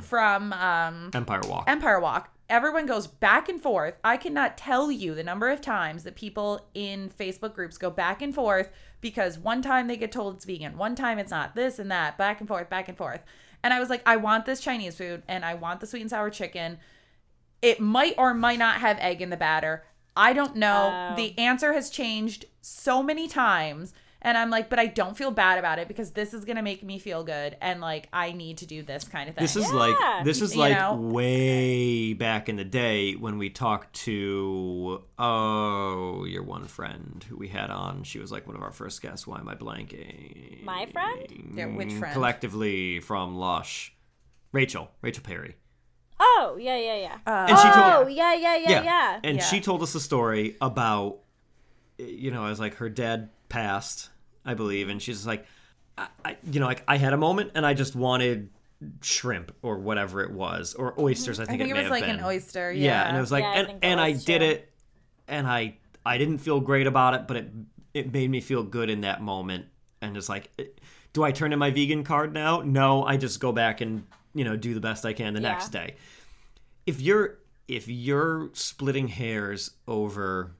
[0.00, 1.64] from um Empire Walk.
[1.68, 2.32] Empire Walk.
[2.48, 3.94] Everyone goes back and forth.
[4.04, 8.22] I cannot tell you the number of times that people in Facebook groups go back
[8.22, 11.80] and forth because one time they get told it's vegan, one time it's not, this
[11.80, 13.20] and that, back and forth, back and forth.
[13.66, 16.08] And I was like, I want this Chinese food and I want the sweet and
[16.08, 16.78] sour chicken.
[17.60, 19.82] It might or might not have egg in the batter.
[20.16, 21.10] I don't know.
[21.10, 21.16] Oh.
[21.16, 23.92] The answer has changed so many times.
[24.26, 26.62] And I'm like, but I don't feel bad about it because this is going to
[26.62, 27.56] make me feel good.
[27.60, 29.42] And like, I need to do this kind of thing.
[29.44, 29.78] This is Yeah.
[29.78, 30.96] like this is You like know?
[30.96, 37.46] way back in the day when we talked to oh your one friend who we
[37.48, 38.02] had on.
[38.02, 39.28] She was like one of our first guests.
[39.28, 40.64] Why am I blanking?
[40.64, 41.52] My friend?
[41.54, 42.12] Yeah, which friend?
[42.12, 43.94] Collectively from Lush,
[44.52, 45.54] Rachel, Rachel Perry.
[46.18, 47.18] Oh yeah, yeah, yeah.
[47.26, 49.20] Uh, And she oh told yeah, yeah, yeah, yeah.
[49.22, 49.44] And Yeah.
[49.44, 51.18] she told us a story about,
[51.98, 54.10] you know, as like her dad passed,
[54.46, 55.46] I believe, and she's like,
[55.98, 58.48] I, I, you know, like I had a moment and I just wanted
[59.00, 61.02] shrimp or whatever it was or mm-hmm.
[61.02, 61.40] oysters.
[61.40, 62.18] I I think, think it, it may was have like been.
[62.20, 62.72] an oyster.
[62.72, 62.84] Yeah.
[62.84, 63.08] Yeah.
[63.08, 64.72] and it was like, Yeah, and think that and I did it,
[65.28, 67.50] and I I didn't feel great about it, but it
[67.94, 69.66] it made me feel good in that moment,
[70.00, 70.80] and it's like, it-
[71.12, 72.60] do I turn in my vegan card now?
[72.60, 75.48] No, I just go back and you know do the best I can the Yeah.
[75.48, 75.96] next day
[76.86, 80.52] if you're if you're splitting hairs over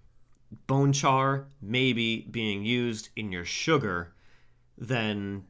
[0.66, 4.12] bone char maybe being used in your sugar
[4.78, 5.44] then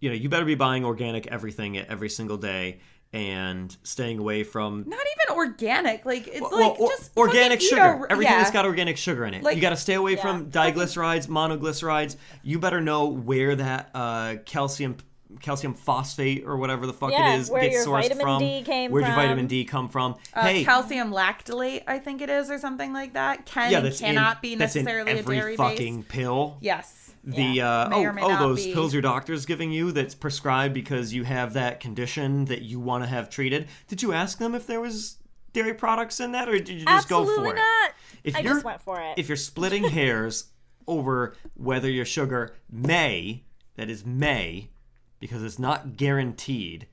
[0.00, 2.78] you know you better be buying organic everything every single day
[3.12, 6.04] and staying away from Not even organic.
[6.04, 7.80] Like, it's well, like or- just organic sugar.
[7.80, 8.38] a- Everything yeah.
[8.40, 9.42] that's got organic sugar in it.
[9.42, 10.22] Like- you got to stay away Yeah.
[10.22, 12.16] from diglycerides, monoglycerides.
[12.42, 14.96] You better know where that uh, calcium
[15.40, 18.38] calcium phosphate or whatever the fuck Yeah, it is where gets your sourced vitamin from.
[18.40, 20.16] D came Where'd your vitamin D come from?
[20.32, 23.46] Uh, hey, calcium lactylate, I think it is, or something like that.
[23.46, 26.08] Can yeah, that's cannot in, be that's in necessarily every a dairy fucking base.
[26.08, 26.58] pill.
[26.60, 27.12] Yes.
[27.24, 27.80] The Yeah.
[27.82, 28.72] uh, May oh oh those be.
[28.72, 33.02] pills your doctor's giving you that's prescribed because you have that condition that you want
[33.02, 33.66] to have treated.
[33.88, 35.16] Did you ask them if there was
[35.52, 37.56] dairy products in that, or did you just Absolutely go for it?
[37.56, 37.90] not.
[38.22, 39.14] If I you're just went for it.
[39.18, 40.50] if you're splitting hairs
[40.86, 43.42] over whether your sugar may
[43.74, 44.70] that is may
[45.20, 46.86] because it's not guaranteed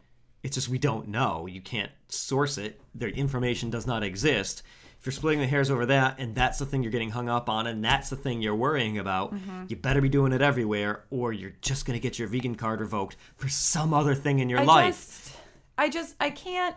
[0.43, 4.63] it's just we don't know you can't source it the information does not exist
[4.99, 7.49] if you're splitting the hairs over that and that's the thing you're getting hung up
[7.49, 9.65] on and that's the thing you're worrying about Mm-hmm.
[9.67, 12.79] you better be doing it everywhere or you're just going to get your vegan card
[12.79, 15.37] revoked for some other thing in your I life just,
[15.77, 16.75] I just, I can't.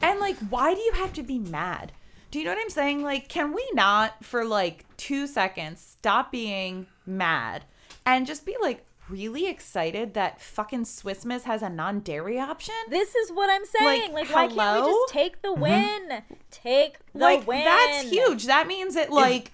[0.00, 1.92] And like, why do you have to be mad?
[2.30, 3.02] Do you know what I'm saying?
[3.02, 7.64] Like, can we not for like two seconds stop being mad
[8.06, 12.74] and just be like really excited that fucking Swiss Miss has a non-dairy option?
[12.90, 14.12] This is what I'm saying.
[14.12, 16.22] Like, Like, why can't we just take the win?
[16.50, 17.64] Take the like win.
[17.64, 18.46] that's huge.
[18.46, 19.52] That means that like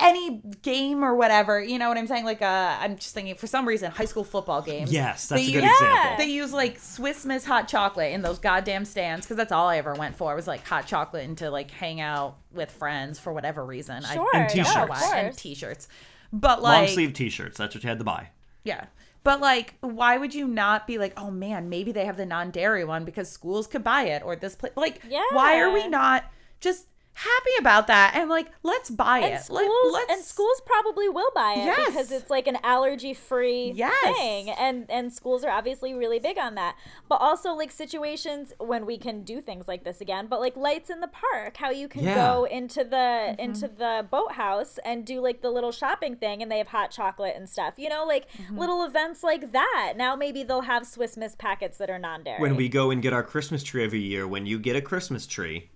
[0.00, 2.24] any game or whatever, you know what I'm saying?
[2.24, 4.90] Like uh I'm just thinking for some reason high school football games.
[4.90, 8.22] yes that's they a good use- example They use like Swiss Miss hot chocolate in
[8.22, 11.36] those goddamn stands because that's all I ever went for was like hot chocolate and
[11.36, 14.02] to like hang out with friends for whatever reason.
[14.04, 14.88] Sure, I And t-shirts.
[14.88, 15.06] why.
[15.06, 15.88] of and t-shirts.
[16.32, 18.30] But like long like sleeve t-shirts that's what you had to buy
[18.64, 18.86] yeah.
[19.22, 22.84] But like, why would you not be like, oh man, maybe they have the non-dairy
[22.84, 24.72] one because schools could buy it or this place?
[24.76, 25.24] Like, yeah.
[25.32, 26.24] why are we not
[26.60, 29.40] just happy about that and like let's buy and it?
[29.42, 31.86] schools Let, and schools probably will buy it Yes.
[31.90, 34.16] because it's like an allergy free Yes.
[34.16, 36.76] thing and and schools are obviously really big on that
[37.08, 40.90] but also like situations when we can do things like this again but like lights
[40.90, 42.14] in the park how you can Yeah.
[42.14, 43.40] go into the Mm-hmm.
[43.40, 47.34] into the boathouse and do like the little shopping thing and they have hot chocolate
[47.36, 48.58] and stuff you know like Mm-hmm.
[48.58, 52.56] little events like that now maybe they'll have swiss miss packets that are non-dairy when
[52.56, 55.70] we go and get our Christmas tree every year, when you get a Christmas tree,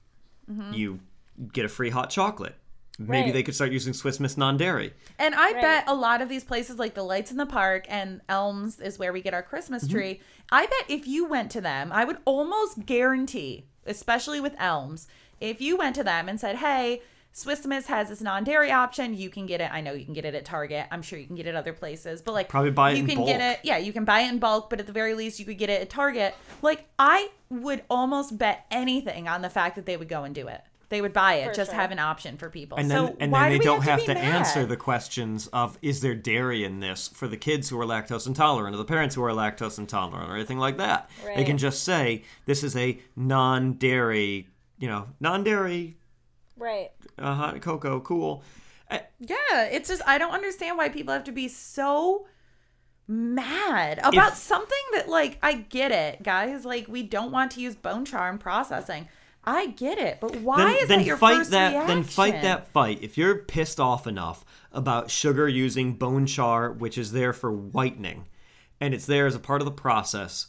[0.72, 0.98] you
[1.52, 2.54] get a free hot chocolate.
[3.00, 3.12] Maybe Mm-hmm.
[3.26, 3.32] Right.
[3.32, 4.92] they could start using Swiss Miss non-dairy.
[5.20, 5.62] And I Right.
[5.62, 8.98] bet a lot of these places, like the lights in the park and Elms, is
[8.98, 9.92] where we get our Christmas Mm-hmm.
[9.94, 10.20] tree.
[10.50, 15.06] I bet if you went to them, I would almost guarantee, especially with Elms,
[15.40, 19.14] if you went to them and said, "Hey, Swiss Miss has this non-dairy option.
[19.14, 19.70] You can get it.
[19.72, 20.86] I know you can get it at Target.
[20.90, 23.08] I'm sure you can get it other places, but like Probably buy it you in
[23.10, 23.60] can get it.
[23.62, 25.70] Yeah, you can buy it in bulk, but at the very least, you could get
[25.70, 26.34] it at Target.
[26.62, 30.48] Like I would almost bet anything on the fact that they would go and do
[30.48, 30.62] it.
[30.90, 31.80] They would buy it, For just sure.
[31.80, 32.78] have an option for people.
[32.78, 34.24] And then, so and why then they do don't have be to, mad?
[34.24, 38.26] answer the questions of is there dairy in this for the kids who are lactose
[38.26, 41.10] intolerant or the parents who are lactose intolerant or anything like that.
[41.36, 44.48] They can just say this is a non-dairy,
[44.78, 45.98] you know, non-dairy
[46.56, 46.90] Right.
[47.18, 48.42] uh, hot cocoa, cool.
[48.90, 52.26] Yeah, it's just I don't understand why people have to be so
[53.06, 56.64] mad about If- something that like I get it, guys.
[56.64, 59.08] Like we don't want to use bone char in processing.
[59.44, 61.88] I get it, but why then, is then that your fight first that reaction?
[61.88, 62.98] then fight that fight.
[63.02, 68.26] If you're pissed off enough about sugar using bone char which is there for whitening
[68.80, 70.48] and it's there as a part of the process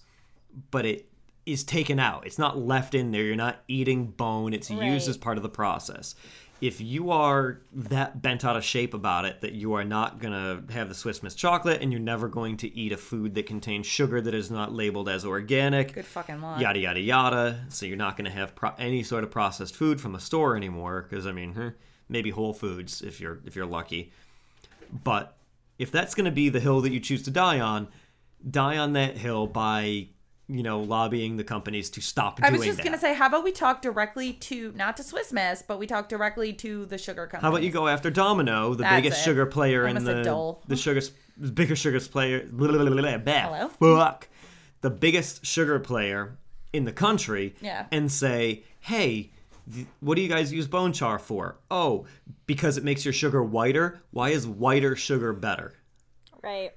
[0.71, 1.09] but it
[1.45, 2.25] is taken out.
[2.25, 3.23] It's not left in there.
[3.23, 4.53] You're not eating bone.
[4.53, 6.15] It's used as part of the process
[6.61, 10.33] if you are that bent out of shape about it that you are not going
[10.33, 13.45] to have the Swiss Miss chocolate and you're never going to eat a food that
[13.45, 16.59] contains sugar that is not labeled as organic Good fucking luck.
[16.59, 17.65] yada yada yada.
[17.69, 20.55] So you're not going to have pro- any sort of processed food from a store
[20.57, 21.05] anymore.
[21.09, 21.73] Because I mean,
[22.09, 24.11] maybe Whole Foods if you're if you're lucky.
[25.03, 25.37] But
[25.77, 27.87] if that's going to be the hill that you choose to die on,
[28.49, 30.07] die on that hill by
[30.49, 32.83] you know lobbying the companies to stop I was just that.
[32.83, 36.09] gonna say, how about we talk directly to not to Swiss Miss, but we talk
[36.09, 37.41] directly to the sugar company.
[37.43, 39.23] How about you go after Domino, the That's biggest it.
[39.23, 40.63] sugar player I in the Dole.
[40.67, 41.01] the sugar
[41.37, 42.45] the bigger sugar player?
[42.51, 43.67] Blah, blah, blah, blah, blah, Hello?
[43.97, 44.27] Fuck,
[44.81, 46.37] the biggest sugar player
[46.73, 47.55] in the country.
[47.61, 47.85] Yeah.
[47.91, 49.31] And say, hey,
[49.71, 51.57] th- what do you guys use bone char for?
[51.69, 52.05] Oh,
[52.45, 54.01] because it makes your sugar whiter.
[54.11, 55.73] Why is whiter sugar better?
[56.41, 56.71] Right.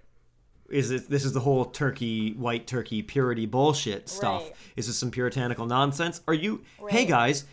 [0.72, 4.42] Is it this is the whole turkey white turkey purity bullshit stuff?
[4.42, 4.56] Right.
[4.76, 6.22] Is this some puritanical nonsense?
[6.26, 7.44] Are you hey guys,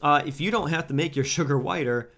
[0.00, 2.10] uh, if you don't have to make your sugar whiter,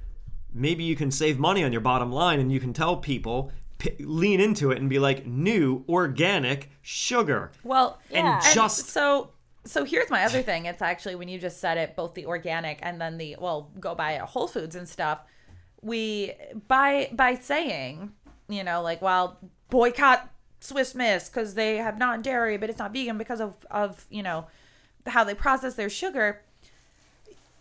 [0.53, 3.97] maybe you can save money on your bottom line and you can tell people p-
[4.01, 7.51] lean into it and be like new organic sugar.
[7.65, 8.41] Well, And Yeah.
[8.45, 9.31] And just so
[9.65, 10.67] so here's my other thing.
[10.67, 13.95] It's actually when you just said it, both the organic and then the well, go
[13.95, 15.21] buy at Whole Foods and stuff.
[15.81, 16.35] We
[16.69, 18.13] by by saying,
[18.49, 19.39] you know, like well,
[19.71, 20.29] boycott
[20.63, 24.23] Swiss Miss because they have non dairy, but it's not vegan because of of you
[24.23, 24.47] know
[25.07, 26.41] how they process their sugar.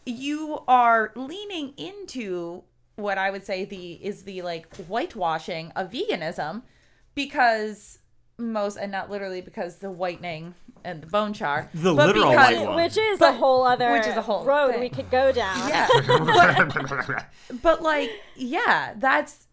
[0.05, 2.63] You are leaning into
[2.95, 6.61] what I would say the is the like whitewashing of veganism
[7.15, 7.99] because
[8.37, 12.55] most and not literally because the whitening and the bone char The but literal because-
[12.57, 12.75] white one.
[12.75, 14.79] Which is a whole other which is a whole road thing.
[14.81, 15.69] we could go down.
[15.69, 17.25] yeah but,
[17.61, 19.45] but like yeah that's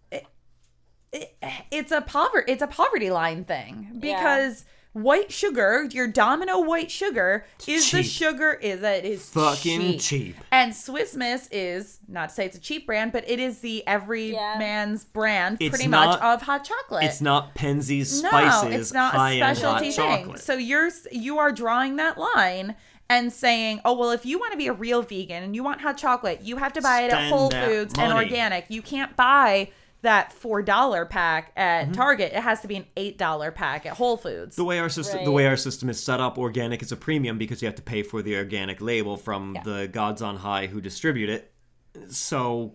[1.13, 6.61] it, it, it's a poverty it's a poverty line thing because white sugar your domino
[6.61, 10.37] white sugar is the sugar is that is Fucking cheap.
[10.51, 13.87] and Swiss Miss is not to say it's a cheap brand, but it is the
[13.87, 14.57] every Yeah.
[14.59, 17.05] man's brand, It's pretty not- much of hot chocolate.
[17.05, 20.25] it's not Penzeys no, spices it's not a high-end hot specialty thing.
[20.25, 20.41] chocolate.
[20.41, 22.75] So you're you are drawing that line
[23.11, 25.81] and saying, oh well, if you want to be a real vegan and you want
[25.83, 28.67] hot chocolate, you have to buy it at Whole that Foods and organic.
[28.69, 29.71] You can't buy
[30.03, 31.93] that four dollar pack at Mm-hmm.
[31.93, 32.33] Target.
[32.33, 34.55] It has to be an eight dollar pack at Whole Foods.
[34.57, 37.37] the way our system the way our system is set up organic is a premium
[37.39, 39.63] because you have to pay for the organic label from Yeah.
[39.65, 41.53] the gods on high who distribute it
[42.11, 42.75] so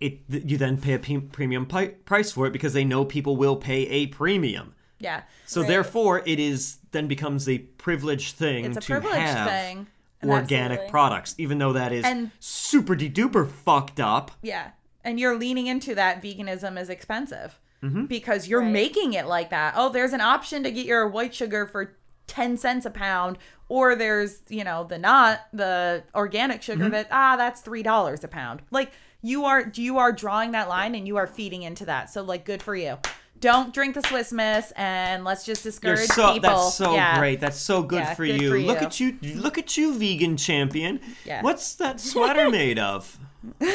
[0.00, 3.56] it you then pay a premium pi- price for it because they know people will
[3.56, 5.68] pay a premium yeah, so Right.
[5.68, 9.86] therefore it is then becomes a privileged thing it's a to privileged have thing.
[10.24, 10.90] organic Absolutely.
[10.90, 14.70] products even though that is And- super de duper fucked up Yeah.
[15.04, 18.06] And you're leaning into that veganism is expensive Mm-hmm.
[18.06, 18.72] because you're Right.
[18.72, 19.74] making it like that.
[19.76, 21.94] Oh, there's an option to get your white sugar for
[22.26, 23.36] 10 cents a pound,
[23.68, 26.92] or there's, you know, the not, the organic sugar Mm-hmm.
[26.92, 28.62] that, ah, that's $3 a pound.
[28.70, 32.08] Like, you are, you are drawing that line and you are feeding into that.
[32.08, 32.96] So, like, good for you.
[33.38, 36.48] Don't drink the Swiss Miss and let's just You're discourage so people.
[36.48, 37.18] that's so Yeah.
[37.18, 37.40] great.
[37.40, 38.48] That's so good, Yeah, for, good you.
[38.50, 39.18] for Look at you.
[39.34, 41.00] Look at you, vegan champion.
[41.26, 41.42] Yeah.
[41.42, 43.18] What's that sweater made of?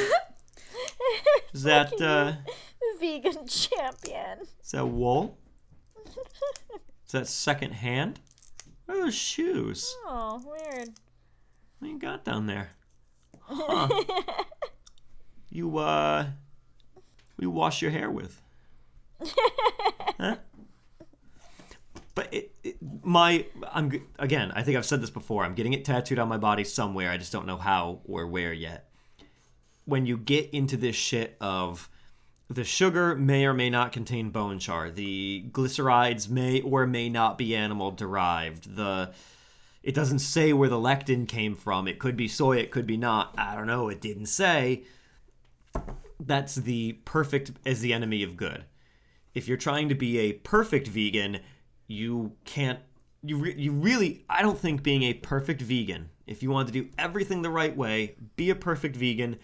[1.54, 2.34] Is that uh
[3.00, 4.40] Vegan champion.
[4.64, 5.38] is that wool?
[7.06, 8.20] Is that second hand?
[8.86, 9.96] What are those shoes?
[10.06, 10.90] Oh, weird.
[11.80, 12.72] What you got down there?
[13.42, 13.88] Huh.
[15.50, 16.24] you uh
[17.36, 18.42] what you wash your hair with?
[20.20, 20.38] huh?
[22.16, 25.46] But it, it, my I'm again, I think I've said this before.
[25.46, 27.10] I'm getting it tattooed on my body somewhere.
[27.10, 28.89] I just don't know how or where yet.
[29.90, 31.90] When you get into this shit of
[32.50, 34.90] the sugar may or may not contain bone char.
[34.90, 38.76] The glycerides may or may not be animal derived.
[38.76, 39.12] The
[39.84, 41.88] it doesn't say where the lectin came from.
[41.88, 43.34] It could be soy, it could be not.
[43.38, 43.88] I don't know.
[43.90, 44.84] It didn't say.
[46.20, 48.66] That's the perfect as the enemy of good.
[49.34, 51.40] If you're trying to be a perfect vegan,
[51.88, 52.80] you can't.
[53.24, 54.26] You, re- you really.
[54.30, 57.76] I don't think being a perfect vegan, if you want to do everything the right
[57.76, 59.38] way, be a perfect vegan,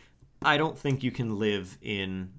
[0.46, 2.32] I don't think you can live in,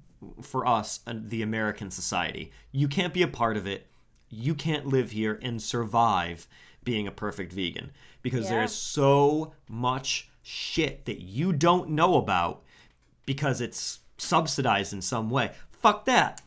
[0.43, 2.53] for us, uh, the American society.
[2.73, 3.87] You can't be a part of it.
[4.31, 6.47] You can't live here and survive
[6.85, 7.91] being a perfect vegan
[8.23, 8.51] because Yeah.
[8.59, 12.63] there's so much shit that you don't know about
[13.25, 15.53] because it's subsidized in some way.
[15.71, 16.41] Fuck that.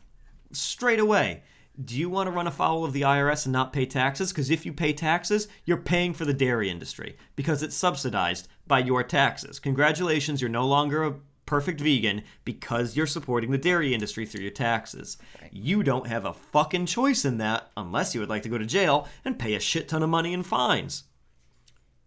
[0.52, 1.42] Straight away.
[1.82, 4.32] Do you want to run afoul of the IRS and not pay taxes?
[4.32, 8.80] Because if you pay taxes, you're paying for the dairy industry because it's subsidized by
[8.80, 9.58] your taxes.
[9.58, 11.14] Congratulations, you're no longer a
[11.50, 15.18] perfect vegan because you're supporting the dairy industry through your taxes.
[15.50, 18.64] You don't have a fucking choice in that unless you would like to go to
[18.64, 21.02] jail and pay a shit ton of money in fines.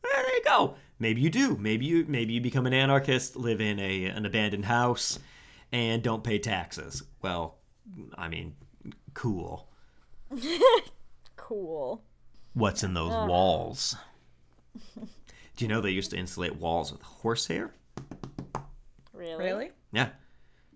[0.01, 0.75] There you go.
[0.97, 1.57] Maybe you do.
[1.57, 5.19] Maybe you maybe you become an anarchist, live in a an abandoned house,
[5.73, 7.03] and don't pay taxes.
[7.21, 7.57] Well,
[8.15, 8.55] I mean,
[9.13, 9.67] cool.
[11.35, 12.01] Cool.
[12.53, 13.97] What's in those walls?
[14.95, 17.73] Do you know they used to insulate walls with horsehair?
[19.13, 19.43] Really?
[19.45, 19.71] Really?
[19.91, 20.09] Yeah.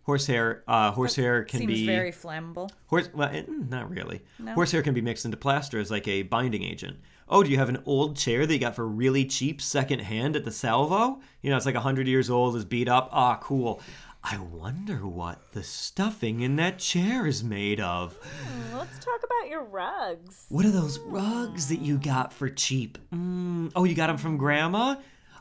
[0.04, 2.70] Horsehair, uh, horsehair can Seems be very flammable.
[2.86, 4.22] Horse, well, eh, not really.
[4.54, 6.98] Horsehair can be mixed into plaster as like a binding agent.
[7.28, 10.46] Oh, do you have an old chair that you got for really cheap secondhand at
[10.46, 11.20] the Salvo?
[11.42, 13.10] You know, it's like 100 years old, is beat up.
[13.12, 13.82] Ah, cool.
[14.24, 18.14] I wonder what the stuffing in that chair is made of.
[18.16, 20.46] Hmm, Let's talk about your rugs.
[20.48, 22.98] What are those rugs that you got for cheap?
[23.14, 24.96] Mm, oh, you got them from Grandma?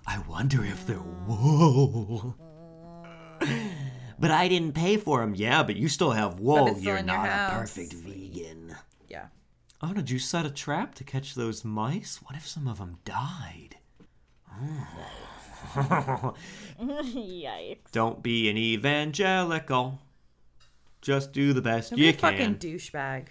[0.09, 2.37] I wonder if they're wool.
[4.19, 5.35] but I didn't pay for them.
[5.35, 8.77] Yeah, but you still have Whoa, still You're in your not a perfect vegan.
[9.09, 9.27] Yeah.
[9.83, 12.21] Oh, did you set a trap to catch those mice?
[12.23, 13.77] What if some of them died?
[16.81, 17.93] Yikes.
[17.93, 20.01] Don't be an evangelical.
[21.03, 22.73] Just do the best Don't be you a fucking can.
[22.73, 23.27] douchebag.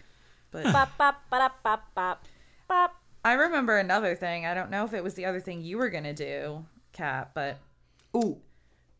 [0.51, 2.25] But Bop, bop, bop, bop, bop,
[2.67, 2.95] bop.
[3.23, 4.45] I remember another thing.
[4.45, 6.63] I don't know if it was the other thing you were gonna do,
[6.93, 7.57] Katt, but
[8.15, 8.37] Ooh.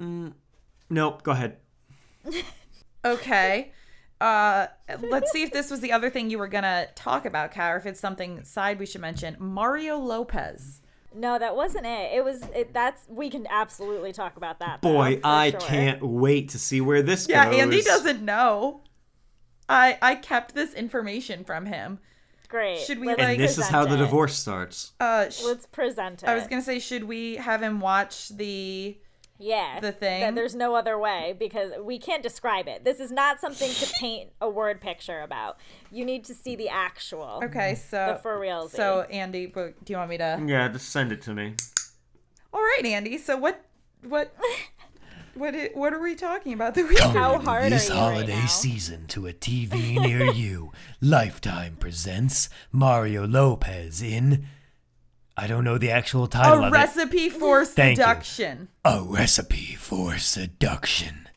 [0.02, 0.34] Mm,
[0.89, 1.58] nope, go ahead.
[3.06, 3.71] okay.
[4.21, 4.67] Uh,
[5.10, 7.78] let's see if this was the other thing you were gonna talk about, Katt, or
[7.78, 9.36] if it's something side we should mention.
[9.39, 10.82] Mario Lopez.
[11.13, 12.13] No, that wasn't it.
[12.13, 12.74] It was it.
[12.74, 14.82] That's we can absolutely talk about that.
[14.82, 15.60] Boy, for I sure.
[15.62, 17.56] can't wait to see where this Yeah, goes.
[17.56, 18.82] Yeah, Andy doesn't know.
[19.69, 22.00] I I kept this information from him.
[22.48, 22.80] Great.
[22.80, 24.93] Should we, Let's like- And this is present how the divorce starts.
[25.00, 26.30] Uh, sh- Let's present it.
[26.30, 28.98] I was gonna say, should we have him watch the?
[29.38, 30.21] Yeah the thing.
[30.21, 32.84] that there's no other way because we can't describe it.
[32.86, 35.58] This is not something to paint a word picture about.
[35.91, 37.41] You need to see the actual.
[37.43, 40.41] Okay, so The for real So Andy, do you want me to?
[40.45, 41.56] Yeah, just send it to me.
[42.54, 43.17] All right, Andy.
[43.17, 43.65] So what?
[44.04, 44.34] What?
[45.34, 45.54] What?
[45.54, 46.76] i- What are we talking about?
[46.76, 46.98] The week?
[47.00, 48.45] How hard this are you right holiday now?
[48.45, 50.71] season to a TV near you.
[51.02, 54.48] Lifetime presents Mario Lopez in
[55.38, 58.69] I don't know the actual title A recipe for Thank seduction.
[58.86, 58.89] it.
[58.89, 61.28] A recipe for seduction.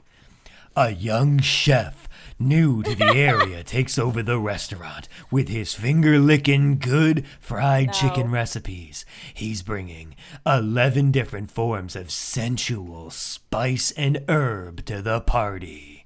[0.76, 2.08] A young chef
[2.38, 8.30] new to the area takes over the restaurant with his finger licking good fried chicken
[8.30, 9.04] recipes.
[9.34, 10.14] He's bringing
[10.46, 15.97] 11 different forms of sensual spice and herb to the party.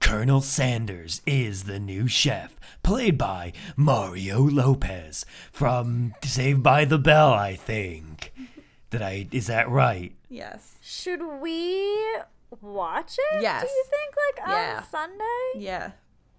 [0.00, 7.32] Colonel Sanders is the new chef, played by Mario Lopez from Saved by the Bell,
[7.32, 8.32] I think.
[8.90, 10.12] Did I is that right?
[10.30, 10.76] Yes.
[10.82, 11.86] Should we
[12.62, 13.42] watch it?
[13.42, 13.62] Yes.
[13.62, 14.76] Do you think like Yeah.
[14.78, 15.44] on Sunday?
[15.56, 15.90] Yeah.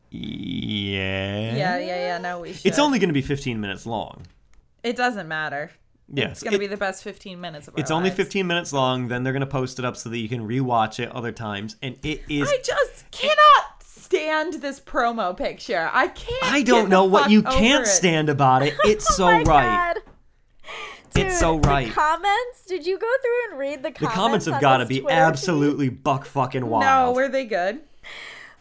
[0.09, 1.55] Yeah.
[1.55, 1.77] Yeah.
[1.77, 1.79] Yeah.
[1.79, 2.17] Yeah.
[2.17, 2.65] No, we should.
[2.65, 4.23] It's only going to be 15 minutes long.
[4.83, 5.71] It doesn't matter.
[6.11, 8.17] Yeah, It's gonna be the best 15 minutes of our It's only lives.
[8.17, 9.07] 15 minutes long.
[9.09, 11.75] Then they're going to post it up so that you can rewatch it other times.
[11.81, 12.49] And it is.
[12.49, 15.89] I just cannot stand this promo picture.
[15.93, 16.43] I can't.
[16.53, 17.87] I don't know what you can't it.
[17.87, 18.73] stand about it.
[18.85, 19.95] It's so oh right.
[21.13, 21.87] Dude, It's so right.
[21.87, 22.65] The comments?
[22.67, 23.99] Did you go through and read the comments?
[24.01, 24.45] The comments?
[24.45, 25.21] have got to be Twitter feed?
[25.21, 26.83] absolutely buck fucking wild.
[26.83, 27.81] No, were they good?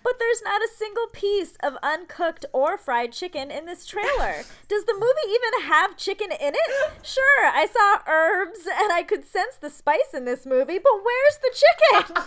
[0.09, 4.37] But there's not a single piece of uncooked or fried chicken in this trailer.
[4.69, 6.93] Does the movie even have chicken in it?
[7.03, 11.39] Sure, I saw herbs and I could sense the spice in this movie, but where's
[11.43, 12.25] the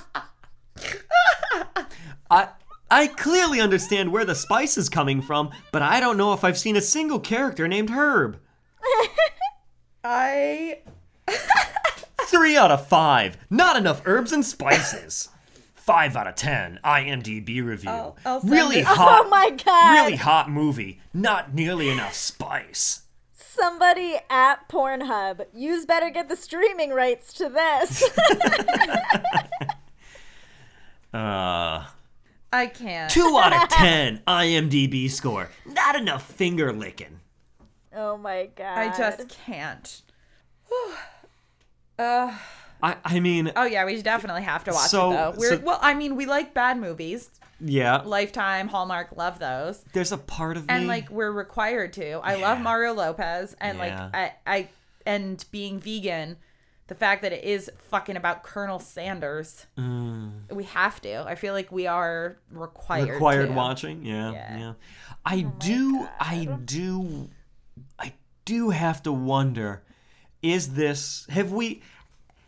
[0.75, 1.85] chicken?
[2.29, 2.49] I
[2.91, 6.59] I clearly understand where the spice is coming from, but I don't know if I've
[6.59, 8.37] seen a single character named Herb.
[10.03, 10.81] I
[12.25, 13.37] Three out of five.
[13.49, 15.29] Not enough herbs and spices.
[15.91, 16.79] Five out of ten.
[16.85, 17.89] IMDb review.
[17.89, 18.85] I'll- I'll really it.
[18.87, 19.25] hot.
[19.25, 19.91] oh my god.
[20.05, 21.01] Really hot movie.
[21.13, 23.01] Not nearly enough spice.
[23.33, 28.09] Somebody at Pornhub, yous better get the streaming rights to this.
[31.13, 31.87] Uh,
[32.53, 33.11] I can't.
[33.11, 34.21] two out of ten.
[34.25, 35.49] IMDb score.
[35.65, 37.19] Not enough finger licking.
[37.93, 38.77] oh my god.
[38.77, 40.01] I just can't.
[41.99, 42.37] uh,
[42.83, 45.33] I I mean, oh yeah, we definitely have to watch So- it though.
[45.37, 47.29] We're so- well, I mean, we like bad movies.
[47.59, 48.01] yeah.
[48.03, 49.83] Lifetime, Hallmark, love those.
[49.93, 50.73] There's a part of me.
[50.73, 52.13] And like we're required to.
[52.23, 53.83] I love Mario Lopez and Yeah.
[53.83, 54.67] like I I
[55.05, 56.37] and being vegan,
[56.87, 59.65] the fact that it is fucking about Colonel Sanders.
[59.77, 60.51] Mm.
[60.51, 61.23] We have to.
[61.27, 63.09] I feel like we are required.
[63.09, 63.53] required to.
[63.53, 64.57] watching yeah Yeah.
[64.57, 64.75] yeah, oh
[65.25, 67.29] i do i do
[67.99, 68.13] i
[68.45, 69.83] do have to wonder
[70.41, 71.81] is this have we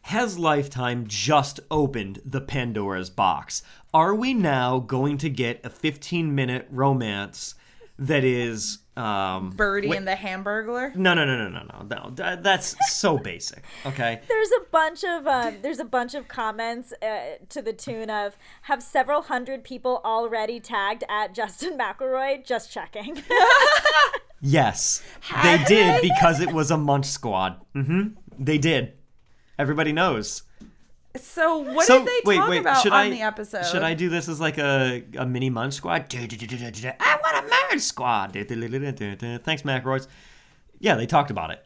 [0.07, 3.61] has lifetime just opened the pandora's box
[3.93, 7.55] are we now going to get a 15 minute romance
[7.99, 10.93] that is um Birdie wait- and the Hamburglar.
[10.95, 15.03] no no no no no no no that, that's so basic okay There's a bunch
[15.03, 19.63] of um, there's a bunch of comments uh, to the tune of have several hundred
[19.63, 22.43] people already tagged at Justin McElroy.
[22.45, 23.21] Just checking.
[24.45, 25.01] Yes,
[25.41, 27.61] they did because it was a Munch Squad.
[27.75, 28.09] Mm-hmm.
[28.37, 28.91] They did.
[29.57, 30.43] Everybody knows.
[31.15, 32.61] So what so did they wait, talk wait.
[32.61, 33.65] about should on I the episode?
[33.65, 36.07] should I do this as like a a mini Munch Squad?
[36.11, 38.33] I want a Munch Squad.
[38.33, 40.07] Thanks, McElroys.
[40.79, 41.63] Yeah, they talked about it,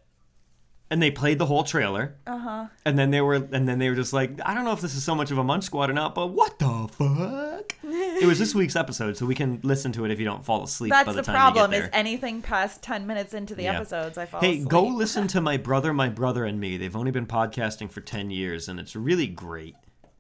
[0.90, 2.16] and they played the whole trailer.
[2.26, 2.66] Uh Uh-huh.
[2.86, 4.96] And then they were and then they were just like, I don't know if this
[4.96, 7.76] is so much of a Munch Squad or not, but what the fuck?
[7.84, 10.64] it was this week's episode, so we can listen to it if you don't fall
[10.64, 10.92] asleep.
[10.92, 11.74] That's by the, the problem.
[11.74, 13.76] Is anything past ten minutes into the Yeah.
[13.76, 14.52] episodes, I fall asleep.
[14.52, 14.70] Hey, asleep.
[14.70, 16.78] go listen to my brother, my brother, and me.
[16.78, 19.76] They've only been podcasting for 10 years, and it's really great.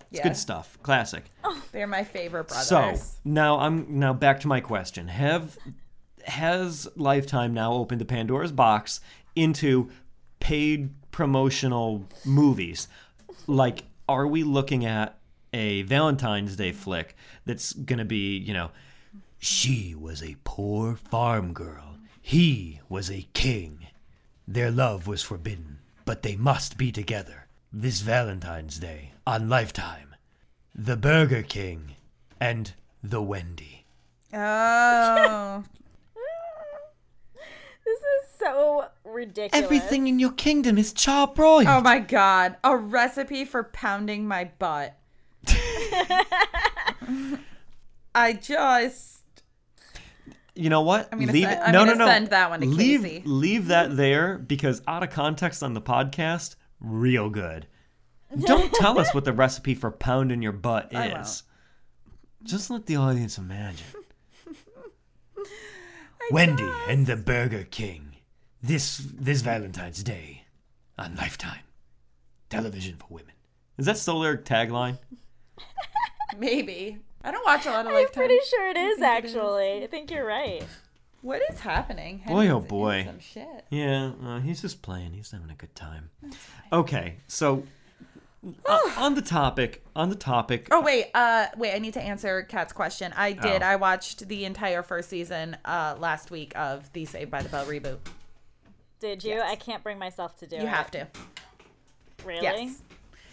[0.09, 0.23] It's Yeah.
[0.23, 0.77] good stuff.
[0.83, 1.23] Classic.
[1.71, 2.67] They're my favorite brothers.
[2.67, 5.07] So now I'm now back to my question.
[5.09, 5.57] Have
[6.25, 8.99] has Lifetime now opened the Pandora's box
[9.35, 9.89] into
[10.39, 12.87] paid promotional movies?
[13.47, 15.17] Like, are we looking at
[15.53, 17.15] a Valentine's Day flick
[17.45, 18.71] that's gonna be, you know,
[19.39, 21.97] She was a poor farm girl.
[22.21, 23.87] He was a king.
[24.47, 27.45] Their love was forbidden, but they must be together.
[27.71, 30.15] This Valentine's Day on Lifetime.
[30.73, 31.95] The Burger King
[32.39, 32.73] and
[33.03, 33.85] the Wendy.
[34.33, 35.86] Oh, this is
[38.53, 39.63] so ridiculous.
[39.63, 41.65] Everything in your kingdom is charbroiled.
[41.67, 42.57] oh my god!
[42.63, 44.97] A recipe for pounding my butt.
[48.15, 49.21] I just
[50.55, 51.07] You know what?
[51.11, 51.63] I'm gonna leave send- it.
[51.65, 52.11] I'm no, gonna no, no.
[52.11, 53.21] send that one to leave, Casey.
[53.25, 57.67] Leave that there because out of context on the podcast, real good.
[58.39, 61.13] Don't tell us what the recipe for pounding your butt I is.
[61.13, 61.41] won't.
[62.43, 63.85] Just let the audience imagine.
[66.31, 68.06] Wendy and the Burger King.
[68.61, 70.43] This this Valentine's Day
[70.97, 71.61] on Lifetime.
[72.49, 73.33] Television for women.
[73.77, 74.97] Is that still their tagline?
[76.37, 76.97] maybe.
[77.23, 78.23] I don't watch a lot of lifetime.
[78.23, 79.83] I'm pretty sure it is actually.
[79.83, 80.63] I think you're right.
[81.21, 82.23] What is happening?
[82.25, 83.03] Boy, oh Henry's in boy.
[83.05, 83.65] Some shit.
[83.69, 85.13] Yeah, uh, he's just playing.
[85.13, 86.09] He's having a good time.
[86.71, 87.63] Okay, so
[88.65, 90.67] uh, on the topic, on the topic.
[90.71, 91.73] Oh wait, uh, wait.
[91.75, 93.13] I need to answer Katt's question.
[93.15, 93.61] I did.
[93.61, 93.65] Oh.
[93.65, 97.65] I watched the entire first season uh last week of the Saved by the Bell
[97.65, 97.97] reboot.
[98.99, 99.31] Did you?
[99.35, 99.49] Yes.
[99.49, 100.61] I can't bring myself to do it.
[100.61, 101.07] You have to.
[102.25, 102.41] Really?
[102.41, 102.81] Yes.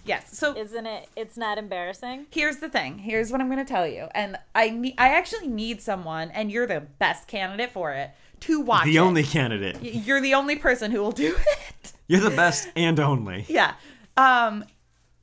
[0.06, 0.38] Yes.
[0.38, 1.08] So Isn't it?
[1.16, 2.26] It's not embarrassing.
[2.30, 2.98] here's the thing.
[2.98, 4.08] Here's what I'm going to tell you.
[4.14, 4.94] And I need.
[4.98, 8.10] I actually need someone, and you're the best candidate for it
[8.40, 8.84] to watch.
[8.84, 9.00] the it.
[9.00, 9.76] only candidate.
[9.80, 11.34] Y- You're the only person who will do
[11.82, 11.92] it.
[12.06, 13.46] You're the best and only.
[13.48, 13.74] yeah.
[14.18, 14.64] Um,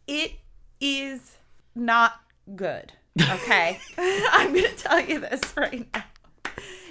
[0.07, 0.33] it
[0.79, 1.37] is
[1.75, 2.19] not
[2.55, 2.91] good.
[3.21, 3.79] Okay.
[3.99, 6.03] I'm going to tell you this right now.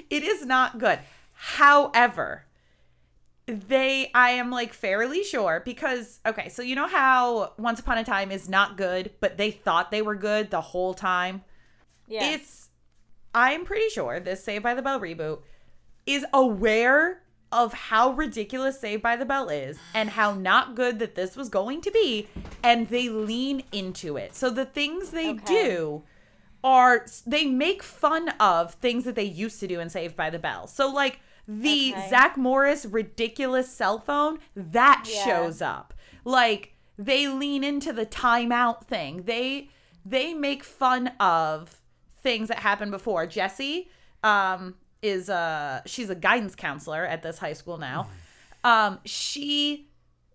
[0.08, 1.00] It is not good.
[1.32, 2.44] However,
[3.50, 8.04] they I am like fairly sure because okay, so you know how Once Upon a
[8.04, 11.42] Time is not good, but they thought they were good the whole time?
[12.08, 12.32] Yeah.
[12.32, 12.68] It's
[13.34, 15.40] I'm pretty sure this Saved by the Bell reboot
[16.06, 17.22] is aware
[17.52, 21.48] of how ridiculous Saved by the Bell is and how not good that this was
[21.48, 22.28] going to be,
[22.62, 24.34] and they lean into it.
[24.34, 25.44] So the things they Okay.
[25.46, 26.02] do
[26.62, 30.38] are they make fun of things that they used to do in Saved by the
[30.38, 30.66] Bell.
[30.66, 31.20] So like
[31.58, 32.08] the Okay.
[32.10, 35.24] Zack Morris ridiculous cell phone that Yeah.
[35.24, 35.94] shows up.
[36.24, 39.22] Like they lean into the timeout thing.
[39.24, 39.70] They
[40.04, 41.80] they make fun of
[42.22, 43.26] things that happened before.
[43.26, 43.88] Jesse
[44.22, 48.08] um is uh she's a guidance counselor at this high school now.
[48.64, 49.88] Um she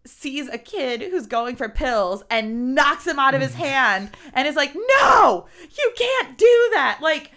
[0.05, 4.47] sees a kid who's going for pills and knocks him out of his hand and
[4.47, 7.31] is like, "No, you can't do that." Like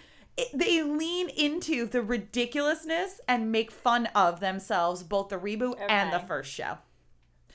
[0.53, 6.19] they lean into the ridiculousness and make fun of themselves, both the reboot and the
[6.19, 6.77] first show.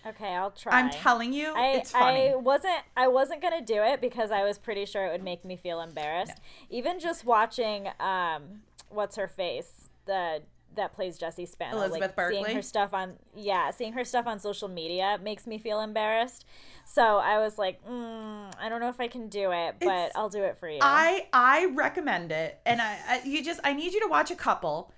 [0.07, 0.79] okay, I'll try.
[0.79, 2.31] I'm telling you, I, it's funny.
[2.31, 5.45] I wasn't I wasn't gonna do it because I was pretty sure it would make
[5.45, 6.41] me feel embarrassed.
[6.71, 10.43] Even just watching um what's her face the
[10.77, 14.39] that plays Jesse Spano, Elizabeth like seeing her stuff on yeah, seeing her stuff on
[14.41, 16.45] social media makes me feel embarrassed.
[16.87, 20.13] So I was like, mm, I don't know if I can do it, but It's-
[20.15, 20.79] I'll do it for you.
[20.83, 24.37] I I recommend it, and I, I you just I need you to watch a
[24.37, 24.93] couple,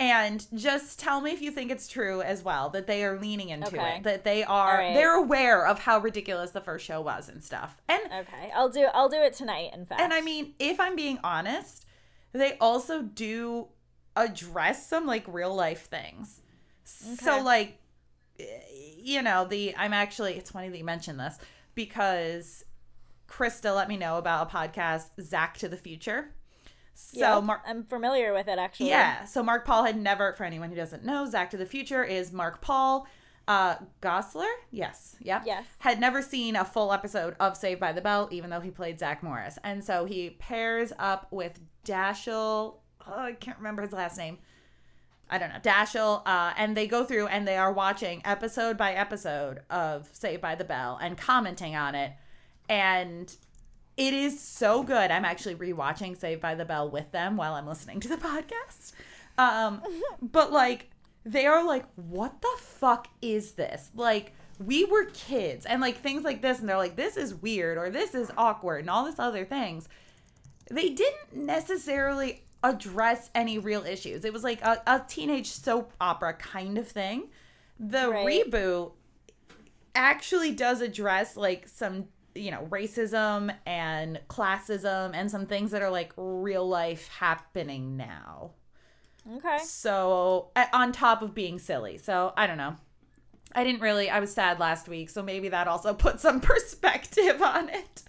[0.00, 3.48] And just tell me if you think it's true as well that they are leaning
[3.48, 3.96] into Okay.
[3.96, 4.94] it, that they are right.
[4.94, 7.82] they're aware of how ridiculous the first show was and stuff.
[7.88, 9.70] And Okay, I'll do I'll do it tonight.
[9.74, 11.84] In fact, and I mean, if I'm being honest,
[12.32, 13.66] they also do
[14.24, 16.42] address some like real life things.
[16.84, 17.78] So like
[18.38, 18.44] eh,
[18.96, 21.38] you know, the I'm actually it's funny that you mentioned this
[21.74, 22.64] because
[23.28, 26.34] Krista let me know about a podcast, Zack to the Future.
[26.94, 28.88] So Mark I'm familiar with it actually.
[28.88, 29.24] yeah.
[29.24, 32.32] So Mark Paul had never, for anyone who doesn't know, Zack to the Future is
[32.32, 33.06] Mark Paul
[33.46, 34.52] uh, Gosselaar.
[34.70, 35.16] Yes.
[35.20, 35.42] Yep.
[35.46, 35.66] Yes.
[35.78, 38.98] Had never seen a full episode of Saved by the Bell, even though he played
[38.98, 39.58] Zack Morris.
[39.64, 42.76] And so he pairs up with Dashiell.
[43.06, 44.38] Oh, I can't remember his last name.
[45.30, 45.60] I don't know.
[45.62, 46.22] Dashiell.
[46.26, 50.54] Uh, and they go through and they are watching episode by episode of Saved by
[50.54, 52.12] the Bell and commenting on it.
[52.68, 53.34] And
[53.96, 55.10] it is so good.
[55.10, 58.92] I'm actually rewatching Saved by the Bell with them while I'm listening to the podcast.
[59.36, 59.82] Um,
[60.20, 60.90] but like
[61.24, 63.90] they are like, what the fuck is this?
[63.94, 67.78] Like we were kids and like things like this, and they're like, this is weird
[67.78, 69.88] or this is awkward and all this other things.
[70.70, 74.24] They didn't necessarily address any real issues.
[74.24, 77.28] It was like a, a teenage soap opera kind of thing.
[77.78, 78.44] The Right.
[78.50, 78.92] reboot
[79.94, 85.90] actually does address like some you know racism and classism and some things that are
[85.90, 88.52] like real life happening now
[89.36, 89.58] Okay.
[89.58, 92.76] so on top of being silly so i don't know
[93.54, 97.42] i didn't really i was sad last week so maybe that also put some perspective
[97.42, 98.02] on it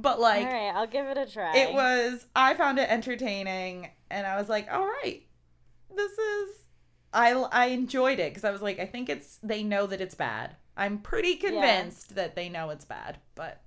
[0.00, 1.56] but like All right, I'll give it a try.
[1.56, 5.22] it was i found it entertaining and i was like all right
[5.94, 6.48] this is
[7.12, 10.14] i i enjoyed it because i was like i think it's they know that it's
[10.14, 10.56] bad.
[10.76, 13.62] I'm pretty convinced that they know it's bad but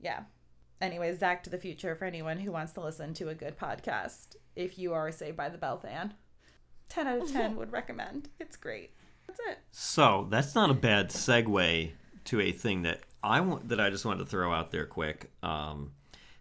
[0.00, 0.20] yeah.
[0.80, 4.36] Anyways zack to the future for anyone who wants to listen to a good podcast
[4.54, 6.14] if you are a saved by the bell fan.
[6.90, 8.28] 10 out of 10 would recommend.
[8.38, 8.90] It's great.
[9.26, 9.58] That's it.
[9.72, 11.90] So that's not a bad segue
[12.26, 15.30] to a thing that I want that I just wanted to throw out there quick.
[15.42, 15.92] Um,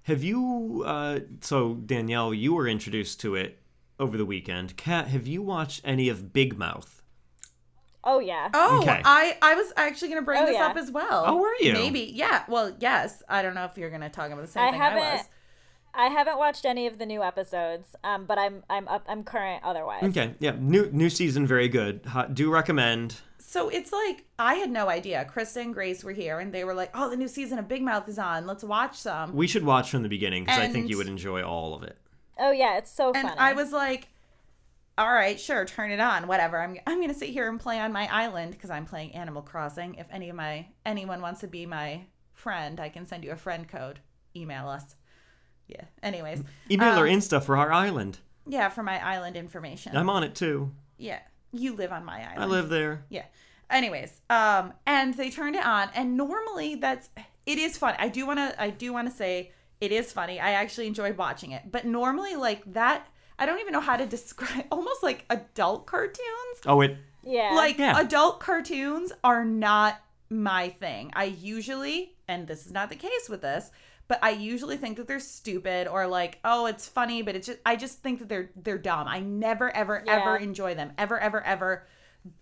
[0.04, 0.84] have you?
[0.86, 3.60] Uh, so Danielle, you were introduced to it
[4.00, 4.78] over the weekend.
[4.78, 7.02] Katt, have you watched any of Big Mouth?
[8.08, 8.50] oh yeah.
[8.54, 9.02] Oh, Okay.
[9.04, 10.68] I I was actually gonna bring Oh, this yeah.
[10.68, 11.24] up as well.
[11.26, 11.74] Oh, were you?
[11.74, 12.44] Maybe, yeah.
[12.48, 13.24] Well, yes.
[13.28, 15.26] I don't know if you're gonna talk about the same I thing I haven't- was.
[15.98, 19.64] I haven't watched any of the new episodes, um, but I'm I'm up I'm current
[19.64, 20.04] otherwise.
[20.04, 22.06] Okay, yeah, new new season, very good.
[22.08, 23.22] Hot, do recommend.
[23.56, 25.26] So it's like I had no idea.
[25.34, 27.82] Krista and Grace were here, and they were like, "Oh, the new season of Big
[27.82, 28.46] Mouth is on.
[28.46, 31.42] Let's watch some." We should watch from the beginning because I think you would enjoy
[31.42, 31.98] all of it.
[32.38, 33.40] Oh yeah, it's so and funny.
[33.40, 34.10] I was like,
[34.98, 36.28] "All right, sure, turn it on.
[36.28, 36.60] Whatever.
[36.60, 39.96] I'm I'm gonna sit here and play on my island because I'm playing Animal Crossing.
[39.96, 43.38] If any of my anyone wants to be my friend, I can send you a
[43.38, 44.02] friend code.
[44.36, 44.98] Email us.
[45.70, 45.86] Yeah.
[46.04, 48.20] Anyways, Email Um, or Insta for our island.
[48.46, 49.96] yeah, for my island information.
[49.96, 50.74] I'm on it too.
[50.98, 51.22] yeah,
[51.58, 52.44] you live on my island.
[52.44, 53.06] I live there.
[53.10, 53.26] Yeah.
[53.70, 57.10] Anyways, um, and they turned it on, and normally that's
[57.46, 57.96] it is fun.
[57.98, 59.52] I do want to I do want to say
[59.82, 60.40] it is funny.
[60.40, 63.08] I actually enjoyed watching it, but normally like that,
[63.40, 64.66] I don't even know how to describe.
[64.72, 66.60] Almost like adult cartoons.
[66.66, 66.98] Oh, it.
[67.24, 67.54] yeah.
[67.56, 68.00] Like Yeah.
[68.00, 70.00] adult cartoons are not
[70.30, 71.12] my thing.
[71.16, 73.72] I usually, and this is not the case with this,
[74.08, 77.60] but I usually think that they're stupid or like, oh, it's funny, but it's just
[77.66, 79.08] I just think that they're they're dumb.
[79.08, 80.92] I never ever ever enjoy them.
[80.98, 81.88] Ever ever ever.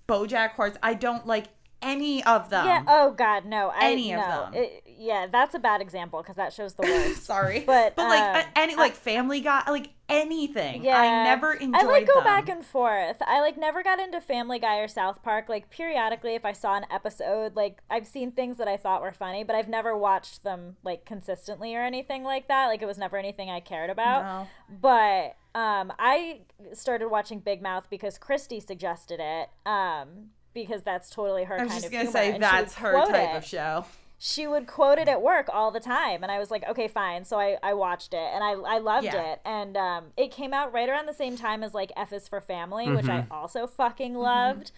[0.07, 0.76] BoJack Horse.
[0.82, 1.47] I don't like
[1.84, 2.65] any of them.
[2.65, 2.84] yeah.
[2.88, 3.69] Oh God, no.
[3.75, 4.27] I, Any of no.
[4.51, 4.53] them.
[4.55, 7.25] It- yeah, that's a bad example because that shows the worst.
[7.25, 10.84] Sorry, But, but like um, a- any like Family Guy, like anything.
[10.86, 11.75] Yeah, I never enjoyed.
[11.84, 12.23] I like go them.
[12.23, 13.17] back and forth.
[13.25, 15.49] I like never got into Family Guy or South Park.
[15.49, 19.11] Like periodically, if I saw an episode, like I've seen things that I thought were
[19.11, 22.67] funny, but I've never watched them like consistently or anything like that.
[22.67, 24.23] Like it was never anything I cared about.
[24.23, 24.47] No.
[24.79, 26.41] But um, I
[26.73, 29.49] started watching Big Mouth because Christy suggested it.
[29.65, 32.76] Um, because that's totally her I was kind just of gonna humor, say and that's
[32.76, 33.86] her type it of show.
[34.20, 37.26] she would quote it at work all the time and i was like okay fine
[37.26, 39.34] so i, I watched it and i, I loved Yeah.
[39.34, 42.28] it and um, it came out right around the same time as like f is
[42.28, 43.32] for family which i Mm-hmm.
[43.34, 44.72] also fucking loved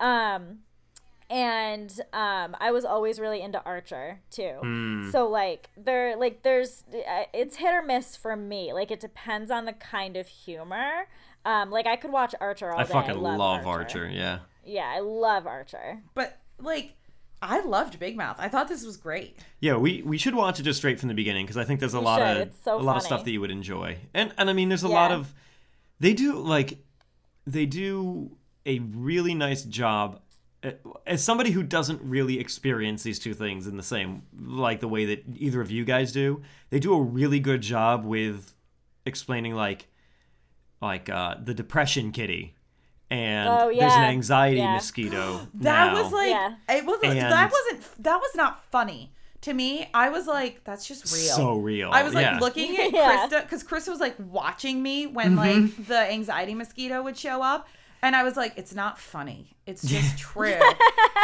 [0.00, 0.58] um,
[1.30, 5.10] and um, i was always really into archer too Hmm.
[5.10, 9.50] so like there like there's uh, it's hit or miss for me like it depends
[9.50, 11.06] on the kind of humor
[11.44, 14.08] um, like i could watch archer all I day fucking love, love Archer.
[14.08, 14.40] Yeah.
[14.64, 16.94] Yeah i love archer But like,
[17.42, 18.36] I loved Big Mouth.
[18.38, 19.38] I thought this was great.
[19.60, 21.94] Yeah, we, we should watch it just straight from the beginning because I think there's
[21.94, 22.36] a You lot should.
[22.42, 24.68] of It's so a lot of stuff that you would enjoy, and and I mean
[24.68, 25.32] there's a lot of
[26.00, 26.84] they do like
[27.46, 28.36] they do
[28.66, 30.20] a really nice job
[30.62, 30.72] uh,
[31.06, 35.06] as somebody who doesn't really experience these two things in the same like the way
[35.06, 36.42] that either of you guys do.
[36.68, 38.52] They do a really good job with
[39.06, 39.88] explaining like
[40.82, 42.54] like uh, the depression kitty,
[43.10, 44.02] and Oh, there's yeah.
[44.04, 44.74] an anxiety Yeah.
[44.74, 45.46] mosquito.
[45.54, 46.02] That now.
[46.02, 46.54] was like Yeah.
[46.68, 49.88] it was And- that wasn't that was not funny to me.
[49.94, 51.34] I was like, that's just real.
[51.34, 51.90] so real.
[51.92, 52.38] I was like yeah.
[52.38, 52.90] looking at
[53.30, 55.38] Krista because Krista was like watching me when Mm-hmm.
[55.38, 57.66] like the anxiety mosquito would show up.
[58.02, 59.56] And I was like, it's not funny.
[59.66, 60.58] It's just true.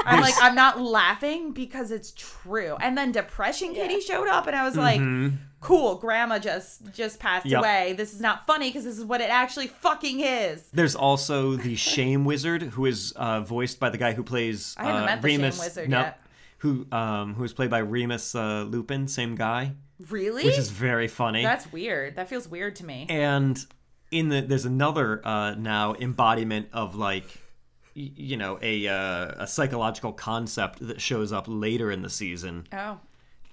[0.05, 2.77] I'm like, I'm not laughing because it's true.
[2.81, 5.01] And then Depression Kitty showed up, and I was like,
[5.61, 7.51] cool, grandma just just passed Mm-hmm.
[7.53, 7.61] Yep.
[7.61, 7.93] away.
[7.97, 10.69] This is not funny because this is what it actually fucking is.
[10.73, 14.85] There's also the Shame Wizard, who is uh, voiced by the guy who plays I
[14.85, 15.59] haven't uh, met the Shame Remus.
[15.59, 16.21] Wizard no, yet.
[16.59, 19.73] Who um who is played by Remus uh, Lupin, same guy,
[20.11, 20.45] Really?
[20.45, 21.43] which is very funny.
[21.43, 22.17] That's weird.
[22.17, 23.07] That feels weird to me.
[23.11, 23.59] and
[24.11, 27.43] in the there's another uh, now embodiment of like
[27.95, 32.99] you know a uh, a psychological concept that shows up later in the season Oh.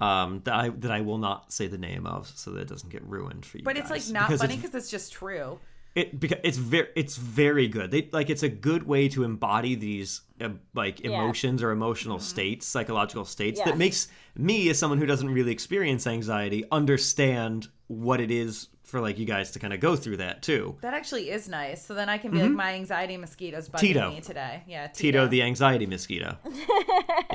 [0.01, 2.89] um that I that I will not say the name of so that it doesn't
[2.89, 5.59] get ruined for you But it's like not Because funny because it's just true.
[5.95, 7.91] it because it's very it's very good.
[7.91, 11.11] They like it's a good way to embody these uh, like Yeah.
[11.11, 13.65] emotions or emotional states, psychological states Yeah.
[13.65, 19.01] that makes me as someone who doesn't really experience anxiety understand what it is for
[19.01, 20.75] like you guys to kind of go through that too.
[20.81, 21.83] That actually is nice.
[21.83, 23.87] So then I can be like, my anxiety mosquitoes bugging Mm-hmm.
[23.87, 24.11] Tito.
[24.11, 24.63] me today.
[24.67, 24.97] Yeah, Tito.
[25.23, 26.37] Tito the anxiety mosquito.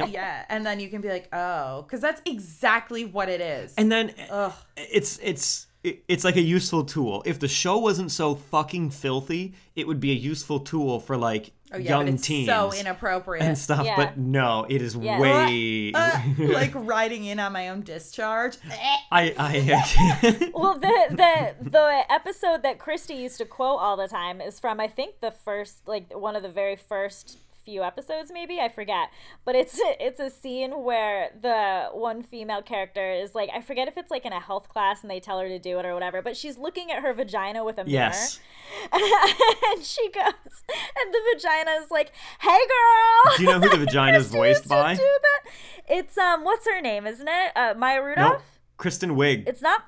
[0.08, 3.74] Yeah, and then you can be like, oh, because that's exactly what it is.
[3.76, 4.52] And then Ugh.
[4.76, 5.67] it's it's it-
[6.08, 7.22] it's like a useful tool.
[7.26, 11.52] If the show wasn't so fucking filthy, it would be a useful tool for like
[11.72, 13.44] oh yeah, young but it's teens so inappropriate.
[13.44, 13.84] and stuff.
[13.84, 13.96] Yeah.
[13.96, 15.20] But no, it is Yeah.
[15.20, 15.92] way.
[15.98, 18.56] Uh, like riding in on my own discharge.
[19.10, 24.40] I I Well, the the the episode that Christy used to quote all the time
[24.40, 27.38] is from I think the first like one of the very first
[27.68, 29.10] few episodes maybe I forget
[29.44, 33.98] but it's it's a scene where the one female character is like I forget if
[33.98, 36.22] it's like in a health class and they tell her to do it or whatever
[36.22, 38.40] but she's looking at her vagina with a mirror yes.
[38.92, 40.64] and she goes
[40.98, 44.66] and the vagina is like hey girl Do you know who the vagina is voiced
[44.66, 44.94] by?
[44.94, 45.52] do that.
[45.88, 48.42] it's um what's her name isn't it uh, Maya Rudolph Nope.
[48.78, 49.46] Kristen Wiig.
[49.46, 49.82] it's not.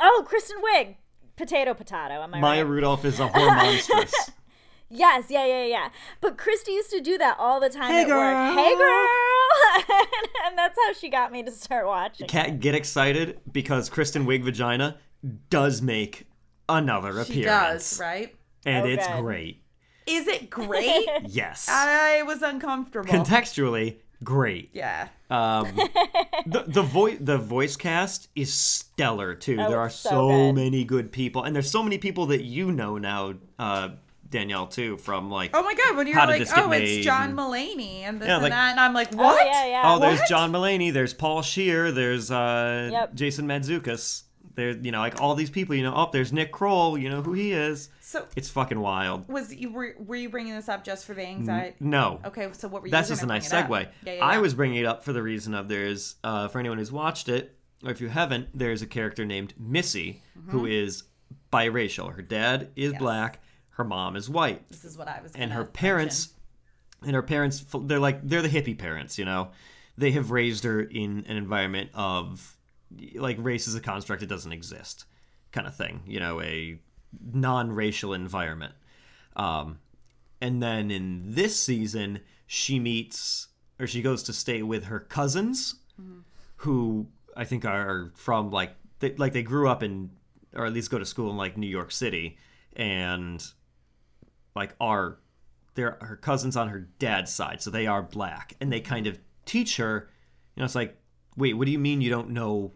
[0.00, 0.96] Oh, Kristen Wiig.
[1.36, 2.14] Potato, potato.
[2.22, 2.70] Am I Maya right?
[2.70, 4.12] Rudolph is a hormonestress.
[4.92, 5.88] Yes, yeah, yeah, yeah.
[6.20, 8.18] But Christy used to do that all the time Hey, at girl.
[8.18, 8.58] work.
[8.58, 9.08] Hey, girl.
[10.46, 12.26] and that's how she got me to start watching.
[12.28, 14.98] Katt get excited because Kristen Wiig vagina
[15.50, 16.26] does make
[16.68, 17.90] another She appearance.
[17.90, 18.34] does, right?
[18.66, 19.20] And Oh, it's good.
[19.22, 19.62] great.
[20.06, 21.06] Is it great?
[21.28, 21.68] Yes.
[21.70, 23.08] I was uncomfortable.
[23.08, 24.70] Contextually, great.
[24.72, 25.08] yeah.
[25.30, 25.66] Um,
[26.46, 29.56] the the voice the voice cast is stellar too.
[29.56, 30.52] there are Oh, so so, good.
[30.56, 33.90] many good people, and there's so many people that you know now, uh,
[34.32, 38.00] Danielle too, from like Oh my god, when you're How like, oh, it's John Mulaney
[38.02, 39.46] and this Yeah, and like- that, and I'm like, Oh, what?
[39.46, 39.82] yeah, yeah.
[39.84, 40.28] oh, there's What?
[40.28, 43.14] John Mulaney, there's Paul Scheer, there's uh, Yep.
[43.14, 44.24] Jason Mantzoukas.
[44.54, 45.74] There, you know, like all these people.
[45.74, 46.98] You know, oh, there's Nick Kroll.
[46.98, 47.88] You know who he is.
[48.02, 49.26] So It's fucking wild.
[49.26, 51.74] was you were, were you bringing this up just for the anxiety?
[51.80, 52.90] No, Okay, so what were you?
[52.90, 53.70] that's gonna just a nice bring it up?
[53.70, 53.88] segue.
[54.04, 56.76] Yeah, yeah, I was bringing it up for the reason of there's uh, for anyone
[56.76, 61.04] who's watched it, or if you haven't, there's a character named Missy who is
[61.50, 62.14] biracial.
[62.14, 62.92] Her dad is Mm-hmm.
[62.94, 63.00] Yes.
[63.00, 63.42] black,
[63.72, 65.32] her mom is white, This is what I was.
[65.34, 66.30] and her parents,
[67.02, 69.18] and her parents, they're like they're the hippie parents.
[69.18, 69.50] You know,
[69.96, 72.56] they have raised her in an environment of
[73.14, 75.04] like race is a construct; it doesn't exist,
[75.52, 76.02] kind of thing.
[76.06, 76.78] You know, a
[77.32, 78.74] non-racial environment.
[79.36, 79.78] Um,
[80.40, 83.48] and then in this season, she meets
[83.80, 85.76] or she goes to stay with her cousins,
[86.56, 87.06] who
[87.36, 90.10] I think are from like they, like they grew up in
[90.54, 92.36] or at least go to school in like New York City,
[92.76, 93.42] and
[94.54, 95.18] like are
[95.74, 99.18] they're her cousins on her dad's side, so they are black, and they kind of
[99.46, 100.08] teach her.
[100.54, 100.96] You know, it's like,
[101.36, 102.72] wait, what do you mean you don't know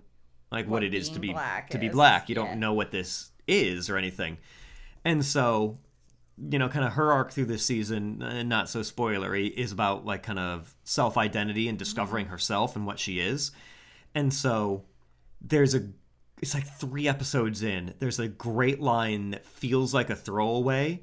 [0.50, 2.28] like what, What it is to be black to be black?
[2.28, 2.46] You yeah.
[2.46, 4.38] don't know what this is or anything,
[5.04, 5.78] and so
[6.50, 10.04] you know, kind of her arc through this season, and not so spoilery, is about
[10.04, 12.32] like kind of self identity and discovering mm-hmm.
[12.32, 13.52] herself and what she is.
[14.14, 14.84] And so
[15.40, 15.88] there's a,
[16.40, 21.02] it's like three episodes in, there's a great line that feels like a throwaway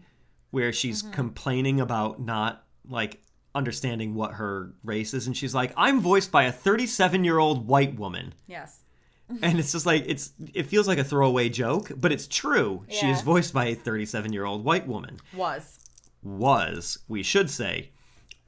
[0.53, 1.13] where she's mm-hmm.
[1.13, 3.19] complaining about not like
[3.55, 5.25] understanding what her race is.
[5.25, 8.81] And she's like, I'm voiced by a 37 year old white woman Yes.
[9.41, 13.09] and it's just like it's it feels like a throwaway joke but it's true she
[13.09, 15.79] is voiced by a 37 year old white woman Was.
[16.21, 17.91] was we should say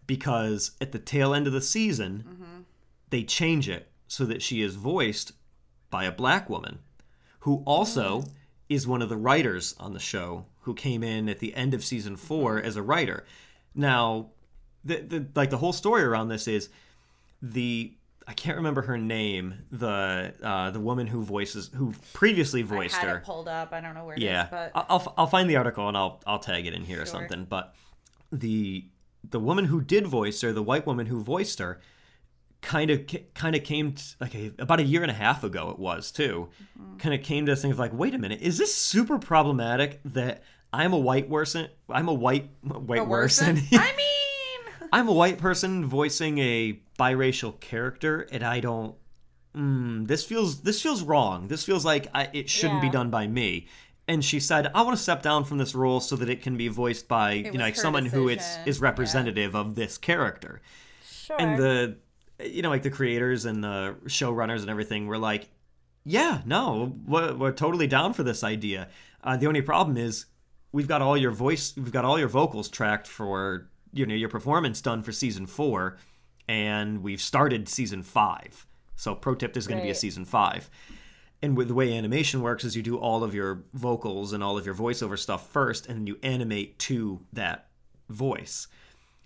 [0.05, 2.61] because at the tail end of the season mm-hmm.
[3.09, 5.31] they change it so that she is voiced
[5.89, 6.79] by a black woman
[7.39, 8.29] who also mm.
[8.67, 11.83] is one of the writers on the show who came in at the end of
[11.83, 13.25] season 4 as a writer
[13.73, 14.27] now
[14.83, 16.69] the, the like the whole story around this is
[17.41, 17.93] the
[18.27, 19.53] I can't remember her name.
[19.71, 23.21] The uh, the woman who voices who previously voiced her.
[23.23, 23.71] pulled up.
[23.71, 26.21] I don't know where it is, yeah, but I'll I'll find the article and I'll
[26.25, 27.45] I'll tag it in here or something.
[27.45, 27.75] But
[28.31, 28.85] the
[29.29, 31.79] the woman who did voice her, the white woman who voiced her,
[32.61, 33.01] kind of
[33.35, 35.69] kind of came t- like a, about a year and a half ago.
[35.69, 36.49] It was too,
[36.79, 36.97] Mm-hmm.
[36.97, 40.41] kind of came to us things like, wait a minute, is this super problematic that
[40.75, 41.69] I'm a white person?
[41.89, 43.61] I'm a white white a person.
[43.71, 48.95] I mean, I'm a white person voicing a biracial character, and I don't.
[49.55, 51.47] Mm, this feels this feels wrong.
[51.47, 53.67] This feels like I, it shouldn't be done by me.
[54.07, 56.57] And she said, "I want to step down from this role so that it can
[56.57, 60.61] be voiced by you know like someone who it's is representative of this character."
[61.09, 61.37] Sure.
[61.39, 61.97] And the
[62.43, 65.49] you know like the creators and the showrunners and everything were like,
[66.03, 68.89] "Yeah, no, we're, we're totally down for this idea."
[69.23, 70.25] Uh, the only problem is
[70.75, 74.27] we've got all your voice, we've got all your vocals tracked for you know your
[74.27, 75.97] performance done for season four,
[76.49, 78.67] and we've started season five.
[78.97, 80.69] So pro tip, there's going to be a season five.
[81.41, 84.57] And with the way animation works is you do all of your vocals and all
[84.57, 87.67] of your voiceover stuff first, and then you animate to that
[88.09, 88.67] voice.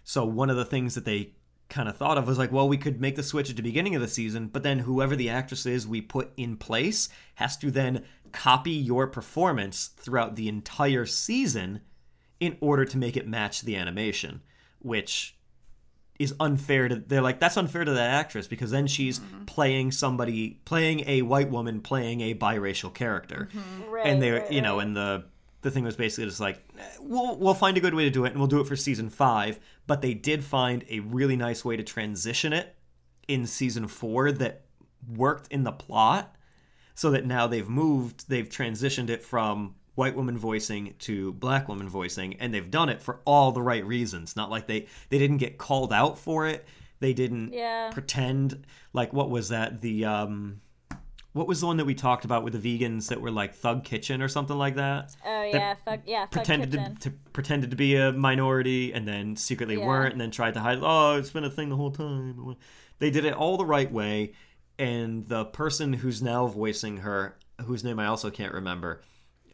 [0.04, 1.34] So one of the things that they
[1.70, 3.96] kind of thought of was like, well, we could make the switch at the beginning
[3.96, 7.72] of the season, but then whoever the actress is we put in place has to
[7.72, 11.82] then copy your performance throughout the entire season
[12.40, 14.42] in order to make it match the animation,
[14.80, 15.36] which
[16.18, 19.46] is unfair to they're like that's unfair to that actress because then she's mm-hmm.
[19.46, 23.48] playing somebody playing a white woman playing a biracial character.
[23.54, 23.90] Mm-hmm.
[23.90, 25.24] Right, and they're right, you know and the
[25.62, 26.64] the thing was basically just like
[27.00, 29.10] we'll we'll find a good way to do it and we'll do it for season
[29.10, 32.76] 5 but they did find a really nice way to transition it
[33.28, 34.66] in season 4 that
[35.16, 36.36] worked in the plot
[36.96, 41.90] so that now they've moved they've transitioned it from white woman voicing to black woman
[41.90, 44.36] voicing and they've done it for all the right reasons.
[44.38, 46.66] Not like they they didn't get called out for it.
[47.02, 47.90] They didn't Yeah.
[47.92, 49.82] pretend like what was that?
[49.82, 50.62] The um
[51.34, 53.84] what was the one that we talked about with the vegans that were like thug
[53.84, 56.96] kitchen or something like that Oh that yeah, thug, yeah, thug pretended kitchen.
[56.98, 59.86] to, to pretended to be a minority and then secretly Yeah.
[59.88, 62.56] weren't and then tried to hide oh it's been a thing the whole time
[63.00, 64.34] they did it all the right way
[64.78, 69.02] and the person who's now voicing her whose name i also can't remember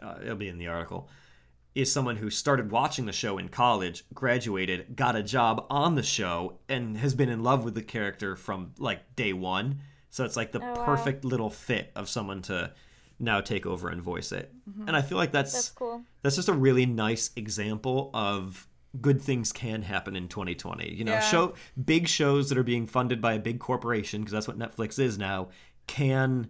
[0.02, 1.10] uh, it'll be in the article
[1.74, 6.04] is someone who started watching the show in college graduated got a job on the
[6.04, 9.80] show and has been in love with the character from like day one
[10.16, 10.86] so it's like the Oh, wow.
[10.86, 12.72] perfect little fit of someone to
[13.20, 14.88] now take over and voice it mm-hmm.
[14.88, 16.02] and i feel like that's That's cool.
[16.22, 18.68] that's just a really nice example of
[19.02, 21.20] good things can happen in 2020 you know Yeah.
[21.20, 21.54] show
[21.94, 25.18] big shows that are being funded by a big corporation because that's what netflix is
[25.18, 25.50] now
[25.88, 26.50] can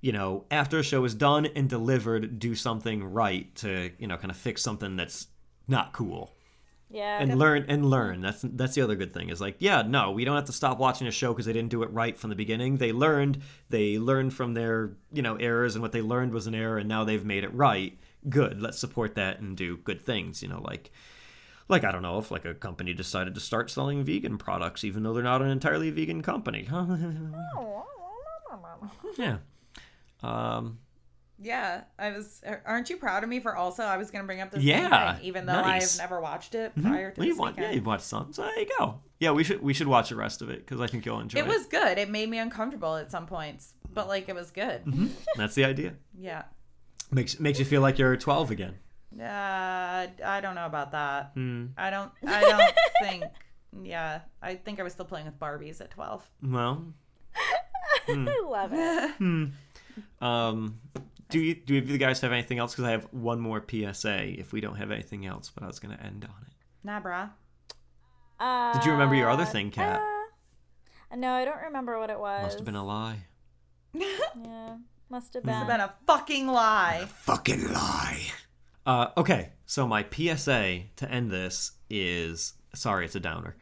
[0.00, 4.16] you know after a show is done and delivered do something right to you know
[4.16, 5.28] kind of fix something that's
[5.68, 6.32] not cool
[6.90, 7.20] Yeah.
[7.20, 8.20] and learn and learn.
[8.22, 10.78] That's that's the other good thing is like yeah no we don't have to stop
[10.78, 12.76] watching a show because they didn't do it right from the beginning.
[12.78, 16.54] They learned they learned from their you know errors and what they learned was an
[16.54, 17.98] error and now they've made it right.
[18.28, 18.60] Good.
[18.60, 20.90] Let's support that and do good things you know like
[21.68, 25.02] like i don't know if like a company decided to start selling vegan products even
[25.02, 26.66] though they're not an entirely vegan company
[29.18, 29.36] yeah.
[30.22, 30.78] Um
[31.40, 32.42] yeah, I was.
[32.66, 33.82] Aren't you proud of me for also?
[33.84, 35.94] I was gonna bring up this Yeah, thing, even though nice.
[35.98, 38.42] I've never watched it prior to well, you this want, yeah you've watched some so
[38.42, 40.86] there you go yeah we should we should watch the rest of it because i
[40.86, 41.98] think you'll enjoy it, it was good.
[41.98, 44.84] It made me uncomfortable at some points, but like it was good.
[44.84, 45.06] Mm-hmm.
[45.36, 46.42] that's the idea Yeah.
[47.10, 48.74] makes makes you feel like you're 12 again
[49.18, 51.30] Uh, I don't know about that.
[51.34, 51.66] Hmm.
[51.76, 52.12] I don't.
[52.26, 53.24] I don't think.
[53.82, 56.28] Yeah, I think I was still playing with Barbies at twelve.
[56.42, 56.84] well
[58.08, 59.50] I love it.
[60.20, 60.80] Um,
[61.28, 62.72] do you do you guys have anything else?
[62.72, 64.38] Because I have one more PSA.
[64.40, 66.52] If we don't have anything else, but I was gonna end on it.
[66.84, 67.30] Nah, brah.
[68.40, 70.00] Uh, Did you remember your other thing, Katt?
[70.00, 72.42] uh, no, I don't remember what it was.
[72.44, 73.24] Must have been a lie.
[73.94, 74.76] Yeah,
[75.10, 75.66] must have It's been.
[75.66, 77.06] been a fucking lie.
[77.22, 78.26] Fucking lie.
[78.86, 83.56] Uh, okay, so my PSA to end this is sorry, it's a downer.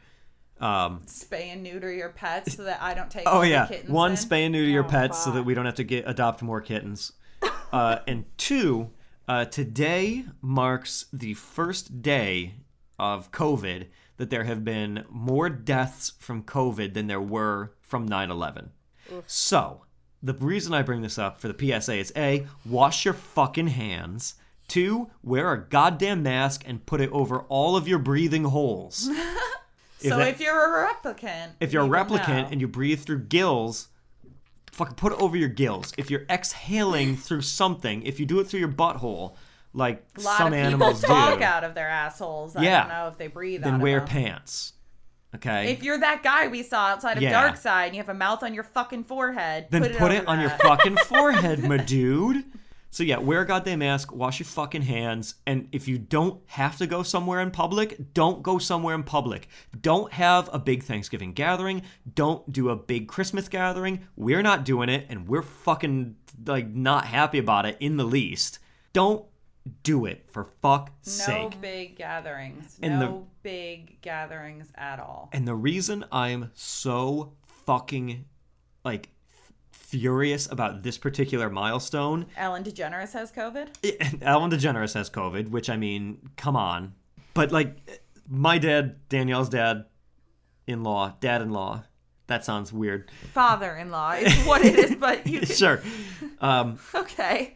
[0.60, 3.24] Um, Spay and neuter your pets so that I don't take.
[3.26, 4.16] oh all the yeah, kittens one in.
[4.16, 6.60] spay and neuter your Oh, pets so that we don't have to get adopt more
[6.60, 7.12] kittens.
[7.72, 8.90] Uh, and two,
[9.28, 12.54] uh, today marks the first day
[12.98, 13.86] of COVID
[14.16, 18.68] that there have been more deaths from COVID than there were from 9/11.
[19.26, 19.82] So,
[20.22, 24.34] the reason I bring this up for the PSA is A, wash your fucking hands.
[24.68, 29.08] Two, wear a goddamn mask and put it over all of your breathing holes.
[30.06, 30.54] If So that- if you're
[30.84, 32.48] a replicant, if you're a replicant know.
[32.52, 33.88] and you breathe through gills,
[34.72, 35.92] fucking put it over your gills.
[35.98, 39.34] If you're exhaling through something, if you do it through your butthole,
[39.72, 42.56] like a lot some of people animals talk do, out of their assholes.
[42.56, 42.80] I Yeah.
[42.80, 43.62] don't know if they breathe.
[43.64, 44.08] out then wear them.
[44.08, 44.72] pants.
[45.34, 45.72] Okay.
[45.72, 47.32] If you're that guy we saw outside of Yeah.
[47.32, 50.28] Dark Side and you have a mouth on your fucking forehead, then put it, over
[50.28, 52.44] on your fucking forehead, my dude.
[52.96, 56.78] So yeah, wear a goddamn mask, wash your fucking hands, and if you don't have
[56.78, 59.48] to go somewhere in public, don't go somewhere in public.
[59.78, 61.82] Don't have a big Thanksgiving gathering.
[62.14, 64.06] Don't do a big Christmas gathering.
[64.16, 66.16] We're not doing it, and we're fucking
[66.46, 68.60] like not happy about it in the least.
[68.94, 69.26] Don't
[69.82, 71.52] do it for fuck's No sake.
[71.52, 72.78] No big gatherings.
[72.80, 75.28] And the- no big gatherings at all.
[75.34, 77.34] And the reason I'm so
[77.66, 78.24] fucking
[78.86, 79.10] like
[79.86, 84.20] furious about this particular milestone Ellen DeGeneres has COVID.
[84.22, 86.94] Ellen DeGeneres has COVID, which I mean, come on.
[87.34, 89.84] But like, my dad, Danielle's dad,
[90.66, 91.84] in law, dad in law.
[92.26, 93.08] That sounds weird.
[93.32, 95.80] Father-in-law is what it is, but you can, sure.
[96.40, 97.54] Um, okay.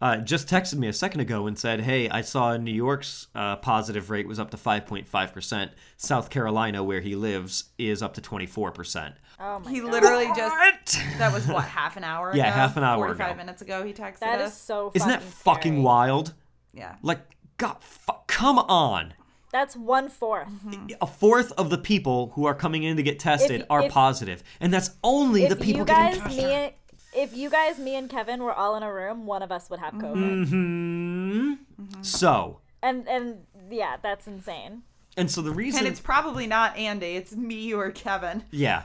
[0.00, 3.56] uh, just texted me a second ago and said, "Hey, I saw New York's uh,
[3.56, 5.72] positive rate was up to 5.5 percent.
[5.96, 9.16] South Carolina, where he lives, is up to 24 percent.
[9.40, 9.92] Oh my He god.
[9.92, 12.54] literally just that was what half an hour Yeah, ago?
[12.54, 13.36] half an hour 45 ago.
[13.36, 14.52] minutes ago he texted That us.
[14.52, 15.82] is so Isn't that fucking fucking scary.
[15.84, 16.34] wild?
[16.72, 16.96] yeah.
[17.02, 17.20] Like,
[17.56, 19.14] God, fu- come on."
[19.52, 20.48] That's one fourth.
[20.48, 20.86] Mm-hmm.
[21.00, 23.92] a fourth of the people who are coming in to get tested If- are if-
[23.92, 26.72] positive, and that's only the If people you guys, getting me, tested.
[27.14, 29.78] if you guys, me and Kevin were all in a room, one of us would
[29.80, 30.14] have COVID.
[30.14, 30.54] Mm-hmm.
[30.54, 31.52] mm-hmm.
[31.82, 32.02] mm-hmm.
[32.02, 34.82] So, And and yeah, that's insane.
[35.16, 38.42] and so the reason, And it's probably not Andy, it's me or Kevin.
[38.50, 38.84] yeah, A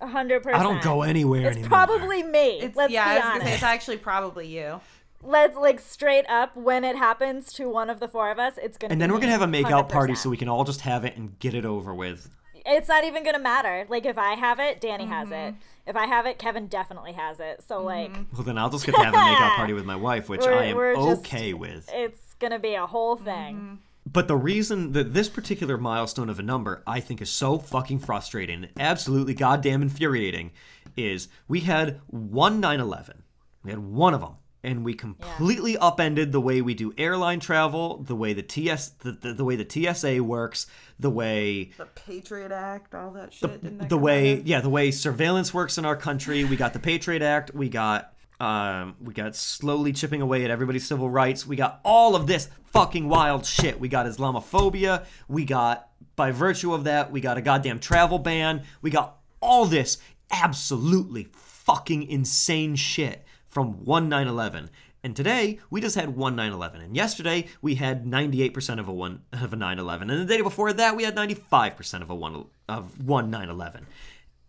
[0.00, 0.60] hundred percent.
[0.60, 1.68] I don't go anywhere It's anymore.
[1.68, 2.60] probably me.
[2.60, 3.46] It's Let's yeah, I be was honest.
[3.46, 4.80] say it's actually probably you.
[5.22, 8.76] Let's like straight up when it happens to one of the four of us, it's
[8.78, 8.92] gonna.
[8.92, 10.16] and be then we're gonna have a make out party 100%.
[10.18, 12.30] so we can all just have it and get it over with.
[12.68, 13.86] It's not even gonna matter.
[13.88, 15.34] Like if I have it, Dani has it.
[15.34, 15.58] Mm-hmm.
[15.88, 17.62] If I have it, Kevin definitely has it.
[17.66, 19.94] So like, Well, then I'll just get to have a make out party with my
[19.96, 21.88] wife, which We're- I am we're just- okay with.
[21.92, 23.56] it's gonna be a whole thing.
[23.56, 23.74] Mm-hmm.
[24.10, 27.98] But the reason that this particular milestone of a number I think is so fucking
[27.98, 30.52] frustrating, absolutely goddamn infuriating,
[30.96, 33.22] is we had one 9/11.
[33.64, 37.98] We had one of them, and we completely upended the way we do airline travel,
[37.98, 40.68] the way the TS, the, the, the way the TSA works,
[41.00, 43.60] the way The Patriot Act, all that shit.
[43.60, 46.72] didn't that the way out yeah the way surveillance works in our country we got
[46.72, 51.46] the patriot act we got um we got slowly chipping away at everybody's civil rights.
[51.46, 53.80] We got all of this fucking wild shit.
[53.80, 55.04] We got islamophobia.
[55.28, 58.62] We got by virtue of that we got a goddamn travel ban.
[58.82, 59.98] We got all this
[60.30, 64.68] absolutely fucking insane shit from one 9-11
[65.06, 69.22] and today we just had one 9/11, and yesterday we had 98% of a one
[69.32, 73.06] of a 9/11, and the day before that we had 95% of a one of
[73.06, 73.82] one 9/11.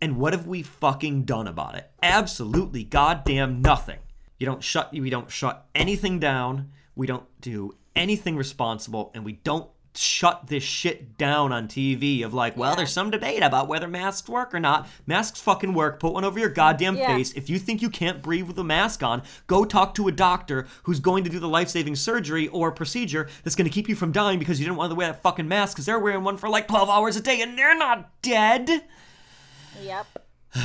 [0.00, 1.90] And what have we fucking done about it?
[2.02, 3.98] Absolutely goddamn nothing.
[4.38, 6.70] You don't shut we don't shut anything down.
[6.94, 12.32] We don't do anything responsible, and we don't shut this shit down on TV of
[12.32, 14.86] like, well, there's some debate about whether masks work or not.
[15.06, 15.98] Masks fucking work.
[15.98, 17.16] Put one over your goddamn Yeah.
[17.16, 17.32] face.
[17.32, 20.68] If you think you can't breathe with a mask on, go talk to a doctor
[20.84, 24.12] who's going to do the life-saving surgery or procedure that's going to keep you from
[24.12, 26.48] dying because you didn't want to wear that fucking mask because they're wearing one for
[26.48, 28.84] like 12 hours a day and they're not dead.
[29.82, 30.06] Yep.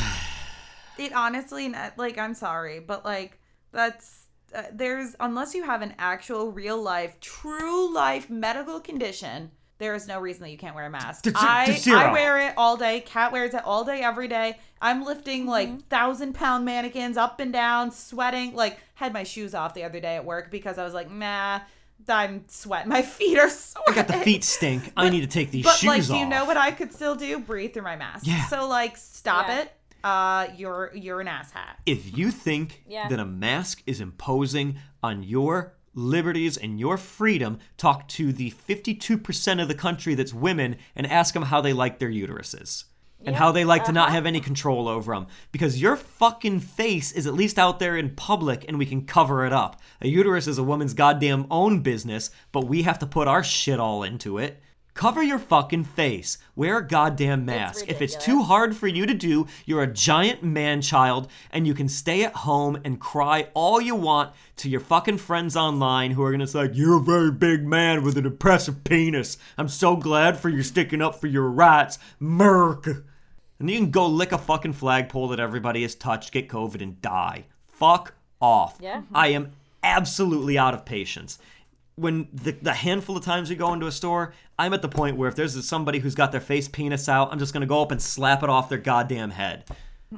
[0.95, 3.39] It honestly, like, I'm sorry, but like,
[3.71, 9.49] that's uh, there's unless you have an actual real life, true life medical condition,
[9.79, 11.23] there is no reason that you can't wear a mask.
[11.23, 11.97] There's- I there's zero.
[11.97, 12.99] I wear it all day.
[13.01, 14.59] Katt wears it all day, every day.
[14.79, 15.49] I'm lifting Mm-hmm.
[15.49, 18.53] like thousand pound mannequins up and down, sweating.
[18.53, 21.61] Like, had my shoes off the other day at work because I was like, nah.
[22.09, 22.89] I'm sweating.
[22.89, 23.93] My feet are sweating.
[23.93, 24.91] I got the feet stink.
[24.97, 26.07] I need to take these But shoes like, off.
[26.07, 27.39] do you know what I could still do?
[27.39, 28.25] Breathe through my mask.
[28.27, 28.45] Yeah.
[28.47, 29.61] So like, stop Yeah.
[29.61, 29.71] it.
[30.03, 31.75] Uh, you're you're an asshat.
[31.85, 33.07] if you think Yeah.
[33.07, 39.61] that a mask is imposing on your liberties and your freedom, talk to the 52%
[39.61, 42.85] of the country that's women and ask them how they like their uteruses.
[43.25, 44.15] And how they like to not uh-huh.
[44.15, 45.27] have any control over them.
[45.51, 49.45] Because your fucking face is at least out there in public and we can cover
[49.45, 49.81] it up.
[50.01, 53.79] A uterus is a woman's goddamn own business, but we have to put our shit
[53.79, 54.61] all into it.
[54.93, 56.37] Cover your fucking face.
[56.55, 57.85] Wear a goddamn mask.
[57.87, 61.73] If it's too hard for you to do, you're a giant man child and you
[61.73, 66.21] can stay at home and cry all you want to your fucking friends online who
[66.21, 69.37] are gonna say, You're a very big man with an impressive penis.
[69.57, 71.97] I'm so glad for you sticking up for your rights.
[72.19, 73.03] Merc.
[73.59, 77.01] And you can go lick a fucking flagpole that everybody has touched, get COVID, and
[77.01, 77.45] die.
[77.67, 78.77] Fuck off.
[78.81, 78.97] Yeah.
[78.97, 79.15] Mm-hmm.
[79.15, 79.51] I am
[79.83, 81.39] absolutely out of patience.
[81.95, 85.17] When the, the handful of times we go into a store, I'm at the point
[85.17, 87.91] where if there's somebody who's got their face penis out, I'm just gonna go up
[87.91, 89.65] and slap it off their goddamn head.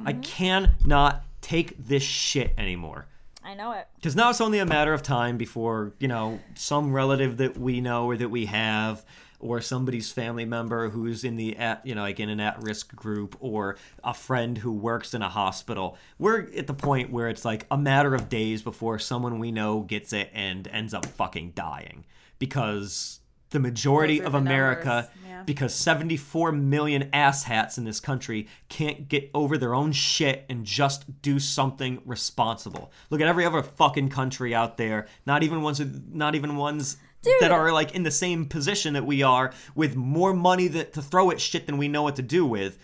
[0.05, 0.21] I mm-hmm.
[0.21, 3.07] cannot take this shit anymore.
[3.43, 3.87] I know it.
[3.95, 7.79] Because now it's only a matter of time before, you know, some relative that we
[7.79, 9.05] know or that we have
[9.45, 13.35] or somebody's family member who's in the at you know like in an at-risk group
[13.39, 17.65] or a friend who works in a hospital we're at the point where it's like
[17.69, 22.05] a matter of days before someone we know gets it and ends up fucking dying
[22.39, 23.19] because
[23.51, 25.43] the majority of the America yeah.
[25.43, 31.21] because 74 million asshats in this country can't get over their own shit and just
[31.21, 32.91] do something responsible.
[33.09, 35.81] Look at every other fucking country out there, not even ones
[36.11, 36.97] not even ones
[37.39, 41.01] that are like in the same position that we are with more money that to
[41.01, 42.77] throw at shit than we know what to do with.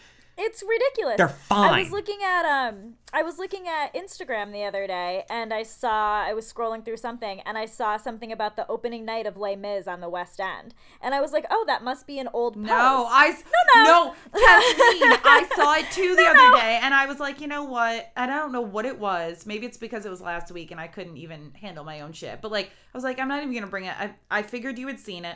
[0.43, 1.17] It's ridiculous.
[1.17, 1.73] They're fine.
[1.73, 5.61] I was looking at um I was looking at Instagram the other day and I
[5.61, 9.37] saw I was scrolling through something and I saw something about the opening night of
[9.37, 10.73] Les Mis on the West End.
[10.99, 13.29] And I was like, "Oh, that must be an old post." No, I
[13.75, 13.83] No, no.
[13.83, 17.63] no, Kathleen, I saw it too the other day, and I was like, you know
[17.65, 18.11] what?
[18.17, 19.45] I don't know what it was.
[19.45, 22.41] Maybe it's because it was last week and I couldn't even handle my own shit.
[22.41, 23.93] But like, I was like, I'm not even gonna bring it.
[23.99, 25.35] I, I figured you had seen it,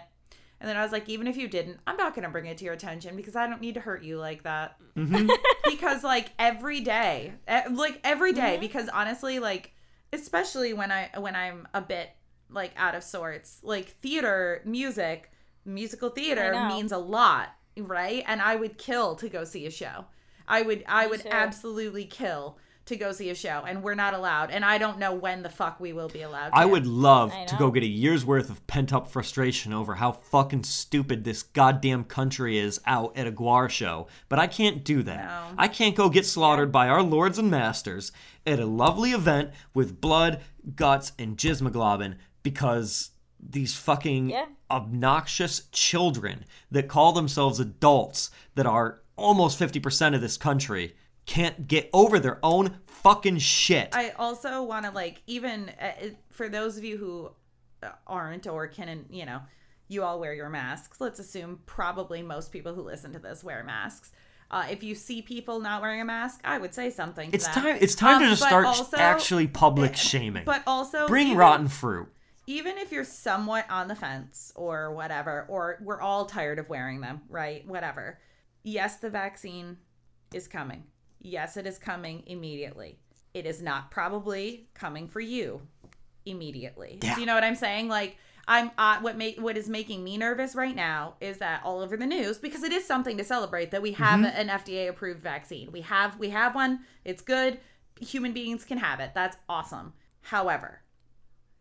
[0.65, 2.65] and then I was like, even if you didn't, I'm not gonna bring it to
[2.65, 4.77] your attention because I don't need to hurt you like that.
[4.97, 5.29] Mm-hmm.
[5.69, 7.33] because like every day,
[7.69, 9.75] like every day, because honestly, like
[10.11, 12.09] especially when I when I'm a bit
[12.49, 15.31] like out of sorts, like theater, music,
[15.65, 18.23] musical theater means a lot, right?
[18.25, 20.05] And I would kill to go see a show.
[20.47, 21.29] I would I would too.
[21.29, 25.13] absolutely kill to go see a show and we're not allowed and I don't know
[25.13, 26.55] when the fuck we will be allowed to.
[26.57, 29.95] I would love I to go get a year's worth of pent up frustration over
[29.95, 34.83] how fucking stupid this goddamn country is out at a GWAR show, but I can't
[34.83, 35.25] do that.
[35.25, 35.55] No.
[35.57, 38.11] I can't go get slaughtered by our lords and masters
[38.45, 40.41] at a lovely event with blood,
[40.75, 44.45] guts, and jizmoglobin because these fucking Yeah.
[44.69, 50.95] obnoxious children that call themselves adults that are almost 50% of this country
[51.25, 53.89] can't get over their own fucking shit.
[53.93, 55.91] I also want to like even uh,
[56.31, 57.31] for those of you who
[57.83, 59.41] uh, aren't or can you know
[59.87, 60.99] you all wear your masks.
[61.01, 64.11] Let's assume probably most people who listen to this wear masks.
[64.51, 67.31] Uh, if you see people not wearing a mask, I would say something.
[67.31, 67.63] To It's them.
[67.63, 67.77] time.
[67.81, 70.45] It's time Um, to just start also- actually public shaming.
[70.45, 72.07] But also Bring even- rotten fruit.
[72.47, 77.01] even if you're somewhat on the fence or whatever, or we're all tired of wearing
[77.01, 77.67] them, right?
[77.67, 78.19] Whatever.
[78.63, 79.77] Yes, the vaccine
[80.33, 80.83] is coming.
[81.25, 82.99] Yes, it is coming immediately.
[83.33, 85.61] It is not probably coming for you
[86.25, 86.99] immediately.
[87.01, 87.15] Yeah.
[87.15, 87.87] Do you know what I'm saying?
[87.87, 88.17] Like
[88.47, 91.97] I'm uh, what make what is making me nervous right now is that all over
[91.97, 94.37] the news because it is something to celebrate that we have Mm-hmm.
[94.39, 95.71] an FDA approved vaccine.
[95.71, 96.81] We have we have one.
[97.03, 97.59] It's good.
[97.99, 99.11] Human beings can have it.
[99.15, 99.93] That's awesome.
[100.21, 100.81] However,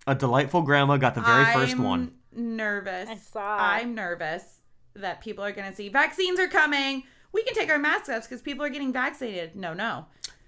[0.06, 2.12] A delightful grandma got the very 1st I'm one.
[2.32, 3.08] Nervous.
[3.08, 3.56] I saw.
[3.58, 4.60] I'm nervous
[4.94, 7.04] that people are going to see vaccines are coming.
[7.34, 9.54] We can take our masks off because people are getting vaccinated.
[9.56, 10.06] No, no,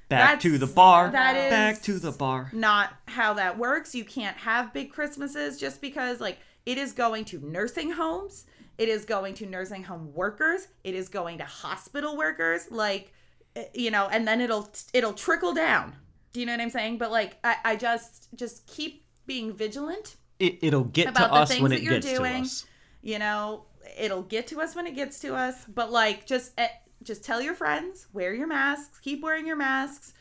[0.08, 1.10] Back to the bar.
[1.10, 2.48] that is- Back to the bar.
[2.52, 3.94] not how that works.
[3.94, 8.46] You can't have big Christmases just because like it is going to nursing homes.
[8.78, 10.68] It is going to nursing home workers.
[10.84, 12.70] It is going to hospital workers.
[12.70, 13.12] Like
[13.56, 15.96] eh, you know, and then it'll it'll trickle down.
[16.32, 16.98] Do you know what I'm saying?
[16.98, 21.34] But like I, I just just keep being vigilant It, it'll get About to the
[21.40, 22.34] us things when that it you're gets doing.
[22.44, 22.64] to us.
[23.02, 23.64] you know
[23.98, 26.68] it'll get to us when it gets to us but like just eh,
[27.02, 30.12] just tell your friends wear your masks keep wearing your masks.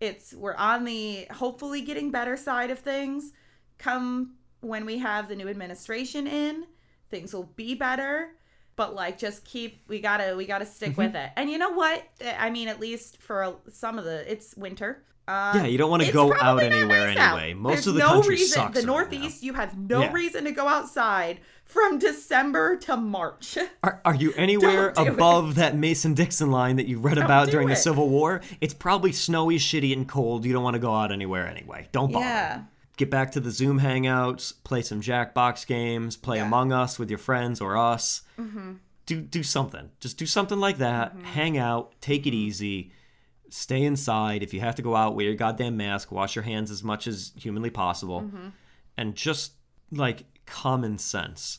[0.00, 3.32] It's we're on the hopefully getting better side of things.
[3.78, 6.64] Come when we have the new administration in
[7.10, 8.30] things will be better
[8.76, 11.00] but like just keep we gotta we gotta stick Mm-hmm.
[11.02, 11.30] with it.
[11.36, 12.02] And you know what?
[12.20, 15.90] Eh, i mean at least for some of the it's winter uh, Yeah, you don't
[15.90, 17.38] wanna go out anywhere nice out.
[17.38, 17.54] anyway.
[17.54, 20.12] Most There's of the no country reason, sucks the right northeast you have no Yeah.
[20.12, 25.14] reason to go outside from december to march Are, are you anywhere Don't do it.
[25.14, 27.76] above that Mason Dixon line that you read about do during the.
[27.76, 28.42] Civil War?
[28.60, 30.44] It's probably snowy, shitty, and cold.
[30.44, 31.88] You don't want to go out anywhere anyway.
[31.92, 32.24] Don't bother.
[32.26, 32.62] Yeah.
[32.96, 36.44] Get back to the Zoom hangouts, play some Jackbox games, play Yeah.
[36.44, 36.52] Mm-hmm.
[36.52, 38.22] Among Us with your friends or us.
[39.06, 39.90] Do do something.
[40.00, 41.14] Just do something like that.
[41.34, 42.90] Hang out, take it easy,
[43.54, 44.42] stay inside.
[44.42, 47.06] If you have to go out, wear your goddamn mask, wash your hands as much
[47.06, 48.48] as humanly possible, Mm-hmm.
[48.96, 49.52] and just
[49.92, 51.58] like common sense.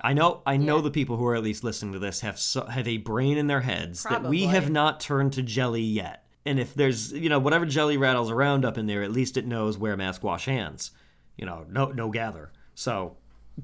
[0.00, 0.82] I know I know Yeah.
[0.82, 3.46] the people who are at least listening to this have so, have a brain in
[3.46, 6.24] their heads that we have not turned to jelly yet.
[6.44, 9.46] And if there's you know whatever jelly rattles around up in there, at least it
[9.46, 10.90] knows wear mask, wash hands.
[11.36, 12.50] You know, no no gather.
[12.74, 13.16] So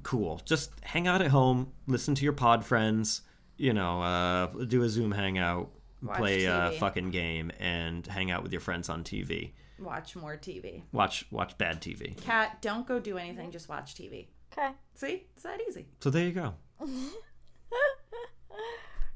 [0.03, 0.41] cool.
[0.45, 3.23] Just hang out at home, listen to your pod friends.
[3.57, 5.71] You know, uh, do a Zoom hangout,
[6.05, 9.53] Watch play a fucking game, and hang out with your friends on TV.
[9.79, 12.17] watch more tv Watch watch bad TV.
[12.21, 14.71] Katt don't go do anything just watch tv Okay.
[14.95, 16.55] see it's that easy So there you go.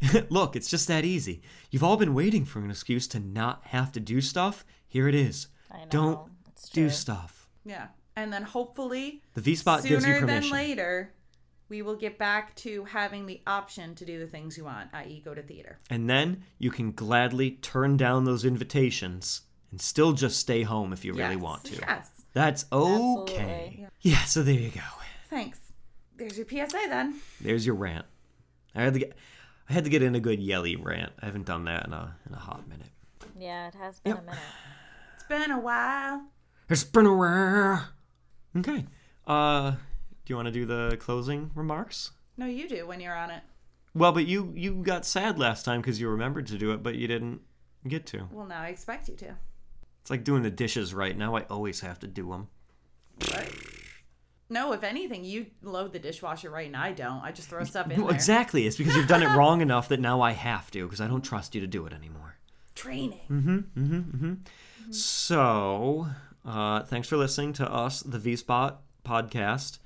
[0.31, 1.43] Look, it's just that easy.
[1.71, 4.65] You've all been waiting for an excuse to not have to do stuff.
[4.87, 5.49] Here it is.
[5.71, 5.87] I know.
[5.91, 6.21] Don't
[6.73, 7.49] do stuff.
[7.65, 10.51] yeah and then hopefully The V spot gives you sooner than permission.
[10.53, 11.13] later
[11.69, 15.23] we will get back to having the option to do the things you want, i.e.,
[15.25, 15.79] go to theater.
[15.91, 21.05] And then you can gladly turn down those invitations and still just stay home if
[21.05, 21.77] you really want to.
[21.77, 22.11] Yes.
[22.33, 23.35] That's okay.
[23.35, 23.87] Absolutely.
[24.01, 24.81] Yeah, so there you go.
[25.29, 25.59] Thanks.
[26.17, 27.21] There's your PSA then.
[27.41, 28.07] There's your rant.
[28.75, 29.17] I had to get
[29.69, 31.13] I had to get in a good yelly rant.
[31.21, 32.89] I haven't done that in a in a hot minute.
[33.39, 34.39] Yeah, it has been a minute.
[35.15, 36.23] It's been a while.
[36.69, 37.89] It's been a while.
[38.57, 38.87] Okay.
[39.27, 39.77] Uh do
[40.31, 42.11] you want to do the closing remarks?
[42.37, 43.43] No, you do when you're on it.
[43.95, 46.95] Well, but you you got sad last time because you remembered to do it, but
[46.95, 47.41] you didn't
[47.87, 48.29] get to.
[48.31, 49.35] Well, now I expect you to.
[50.03, 51.37] It's like doing the dishes right now.
[51.37, 52.49] I always have to do them.
[53.33, 53.53] Right?
[54.51, 57.23] No, if anything, you load the dishwasher right and I don't.
[57.23, 58.15] I just throw stuff in Well, there.
[58.15, 58.67] exactly.
[58.67, 61.23] It's because you've done it wrong enough that now I have to because I don't
[61.23, 62.37] trust you to do it anymore.
[62.75, 63.21] Training.
[63.31, 63.57] Mm-hmm.
[63.57, 63.97] Mm-hmm.
[63.99, 64.93] Mm-hmm.
[64.93, 66.07] So,
[66.47, 69.79] uh, thanks for listening to us, the V Spot podcast.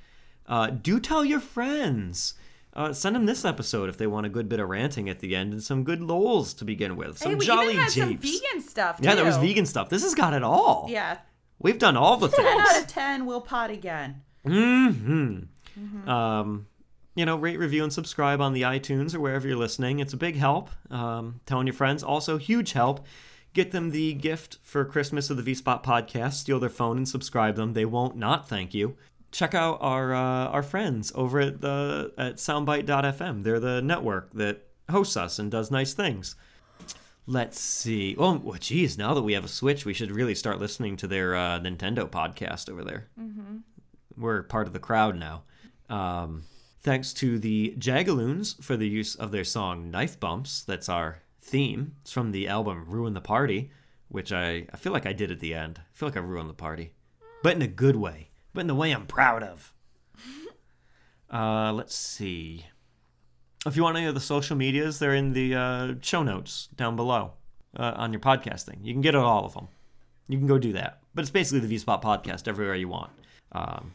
[0.46, 2.34] Uh, do tell your friends.
[2.74, 5.36] Uh, send them this episode if they want a good bit of ranting at the
[5.36, 7.18] end and some good lols to begin with.
[7.18, 8.40] Some Hey, we jolly even had some japes.
[8.40, 9.04] vegan stuff too.
[9.04, 9.90] yeah, there was vegan stuff.
[9.90, 10.86] This has got it all.
[10.88, 11.18] Yeah.
[11.58, 12.48] We've done all the things.
[12.48, 14.22] 10 out of 10 We'll pot again.
[14.46, 16.08] Mm hmm.
[16.08, 16.66] Um,
[17.14, 20.00] you know, rate, review, and subscribe on the iTunes or wherever you're listening.
[20.00, 20.70] It's a big help.
[20.90, 23.04] Um, telling your friends, also huge help.
[23.52, 26.34] Get them the gift for Christmas of the V Spot podcast.
[26.34, 27.74] Steal their phone and subscribe them.
[27.74, 28.96] They won't not thank you.
[29.32, 33.42] Check out our uh, our friends over at the at Soundbite.fm.
[33.42, 36.36] They're the network that hosts us and does nice things.
[37.26, 38.16] Let's see.
[38.18, 41.06] Oh, well, geez, now that we have a Switch, we should really start listening to
[41.06, 43.08] their uh, Nintendo podcast over there.
[44.16, 45.44] We're part of the crowd now.
[45.88, 46.42] Um,
[46.82, 50.64] thanks to the Jagaloons for the use of their song Knife Bumps.
[50.64, 51.94] That's our theme.
[52.02, 53.70] It's from the album Ruin the Party,
[54.08, 55.78] which I, I feel like I did at the end.
[55.80, 56.92] I feel like I ruined the party,
[57.44, 59.72] but in a good way, but in the way I'm proud of.
[61.30, 62.66] Uh, let's see.
[63.64, 66.94] If you want any of the social medias, they're in the uh, show notes down
[66.94, 67.32] below
[67.74, 68.84] uh, on your podcasting.
[68.84, 69.68] You can get all of them.
[70.28, 71.00] You can go do that.
[71.14, 73.12] But it's basically the V Spot podcast everywhere you want.
[73.52, 73.94] Um,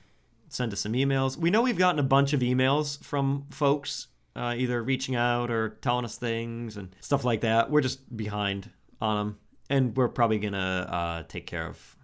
[0.49, 1.37] send us some emails.
[1.37, 5.69] We know we've gotten a bunch of emails from folks uh, either reaching out or
[5.81, 7.71] telling us things and stuff like that.
[7.71, 8.69] We're just behind
[9.01, 9.39] on them,
[9.69, 11.96] and we're probably gonna uh, take care of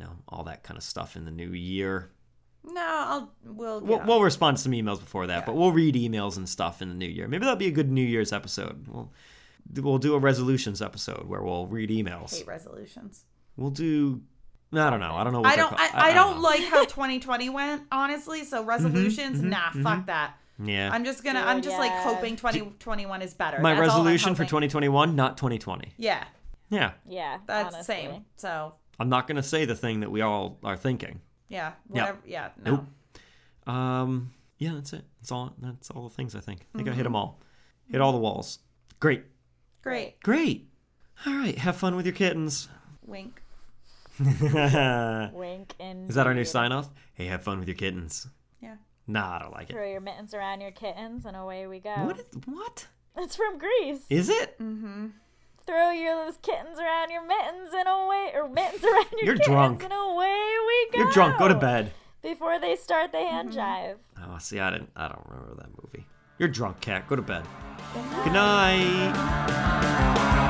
[0.00, 2.10] know all that kind of stuff in the new year.
[2.64, 5.94] No, I'll we'll get We'll, we'll respond to some emails before that, but we'll read
[5.94, 7.26] emails and stuff in the new year.
[7.28, 8.86] Maybe that'll be a good New Year's episode.
[8.88, 9.12] We'll
[9.76, 12.36] we'll do a resolutions episode where we'll read emails.
[12.36, 13.24] hate resolutions.
[13.56, 14.20] We'll do.
[14.72, 15.14] I don't know.
[15.16, 15.40] I don't know.
[15.40, 15.90] What I they're don't called.
[15.94, 16.42] I, I don't know.
[16.42, 18.40] like how 2020 went, honestly.
[18.40, 20.34] Mm-hmm, So resolutions, nah, fuck that.
[20.62, 20.90] Yeah.
[20.92, 23.58] I'm just gonna I'm just like hoping 2021 is better.
[23.60, 25.94] My That's all I'm resolution for 2021, not 2020.
[25.96, 26.24] Yeah,
[26.68, 26.92] Yeah.
[27.08, 27.94] Yeah, that's the honestly.
[27.94, 28.24] same.
[28.36, 31.20] So I'm not gonna say the thing that we all are thinking.
[31.48, 32.18] yeah, whatever.
[32.26, 32.70] Yeah, no.
[33.66, 33.74] Nope.
[33.74, 34.32] Um.
[34.58, 35.04] Yeah, that's it.
[35.20, 35.54] That's all.
[35.58, 36.66] That's all the things I think.
[36.74, 37.40] I think I hit them all.
[37.90, 38.58] Hit all the walls.
[39.00, 39.24] Great.
[39.82, 40.20] Great.
[40.22, 40.68] Great.
[41.26, 41.56] All right.
[41.56, 42.68] Have fun with your kittens.
[43.06, 43.42] Wink.
[44.20, 44.40] Is
[45.32, 46.90] Wink and Is that our new sign off?
[47.14, 48.26] Hey, have fun with your kittens.
[48.62, 48.76] Yeah.
[49.06, 49.72] Nah, I don't like it.
[49.72, 51.94] Throw your mittens around your kittens and away we go.
[51.94, 52.18] What?
[52.18, 52.86] Is, what?
[53.16, 54.04] It's from Grease.
[54.10, 54.56] Is it?
[55.70, 59.54] Throw your those kittens around your mittens and away, or mittens around your You're kittens
[59.54, 59.84] drunk.
[59.84, 60.98] and away we go.
[60.98, 61.38] You're drunk.
[61.38, 61.92] Go to bed.
[62.22, 63.60] before they start the hand mm-hmm.
[63.60, 63.94] jive.
[64.20, 64.90] Oh, see, I didn't.
[64.96, 66.08] I don't remember that movie.
[66.38, 67.06] You're drunk, Katt.
[67.06, 67.44] Go to bed.
[68.24, 70.48] Good night.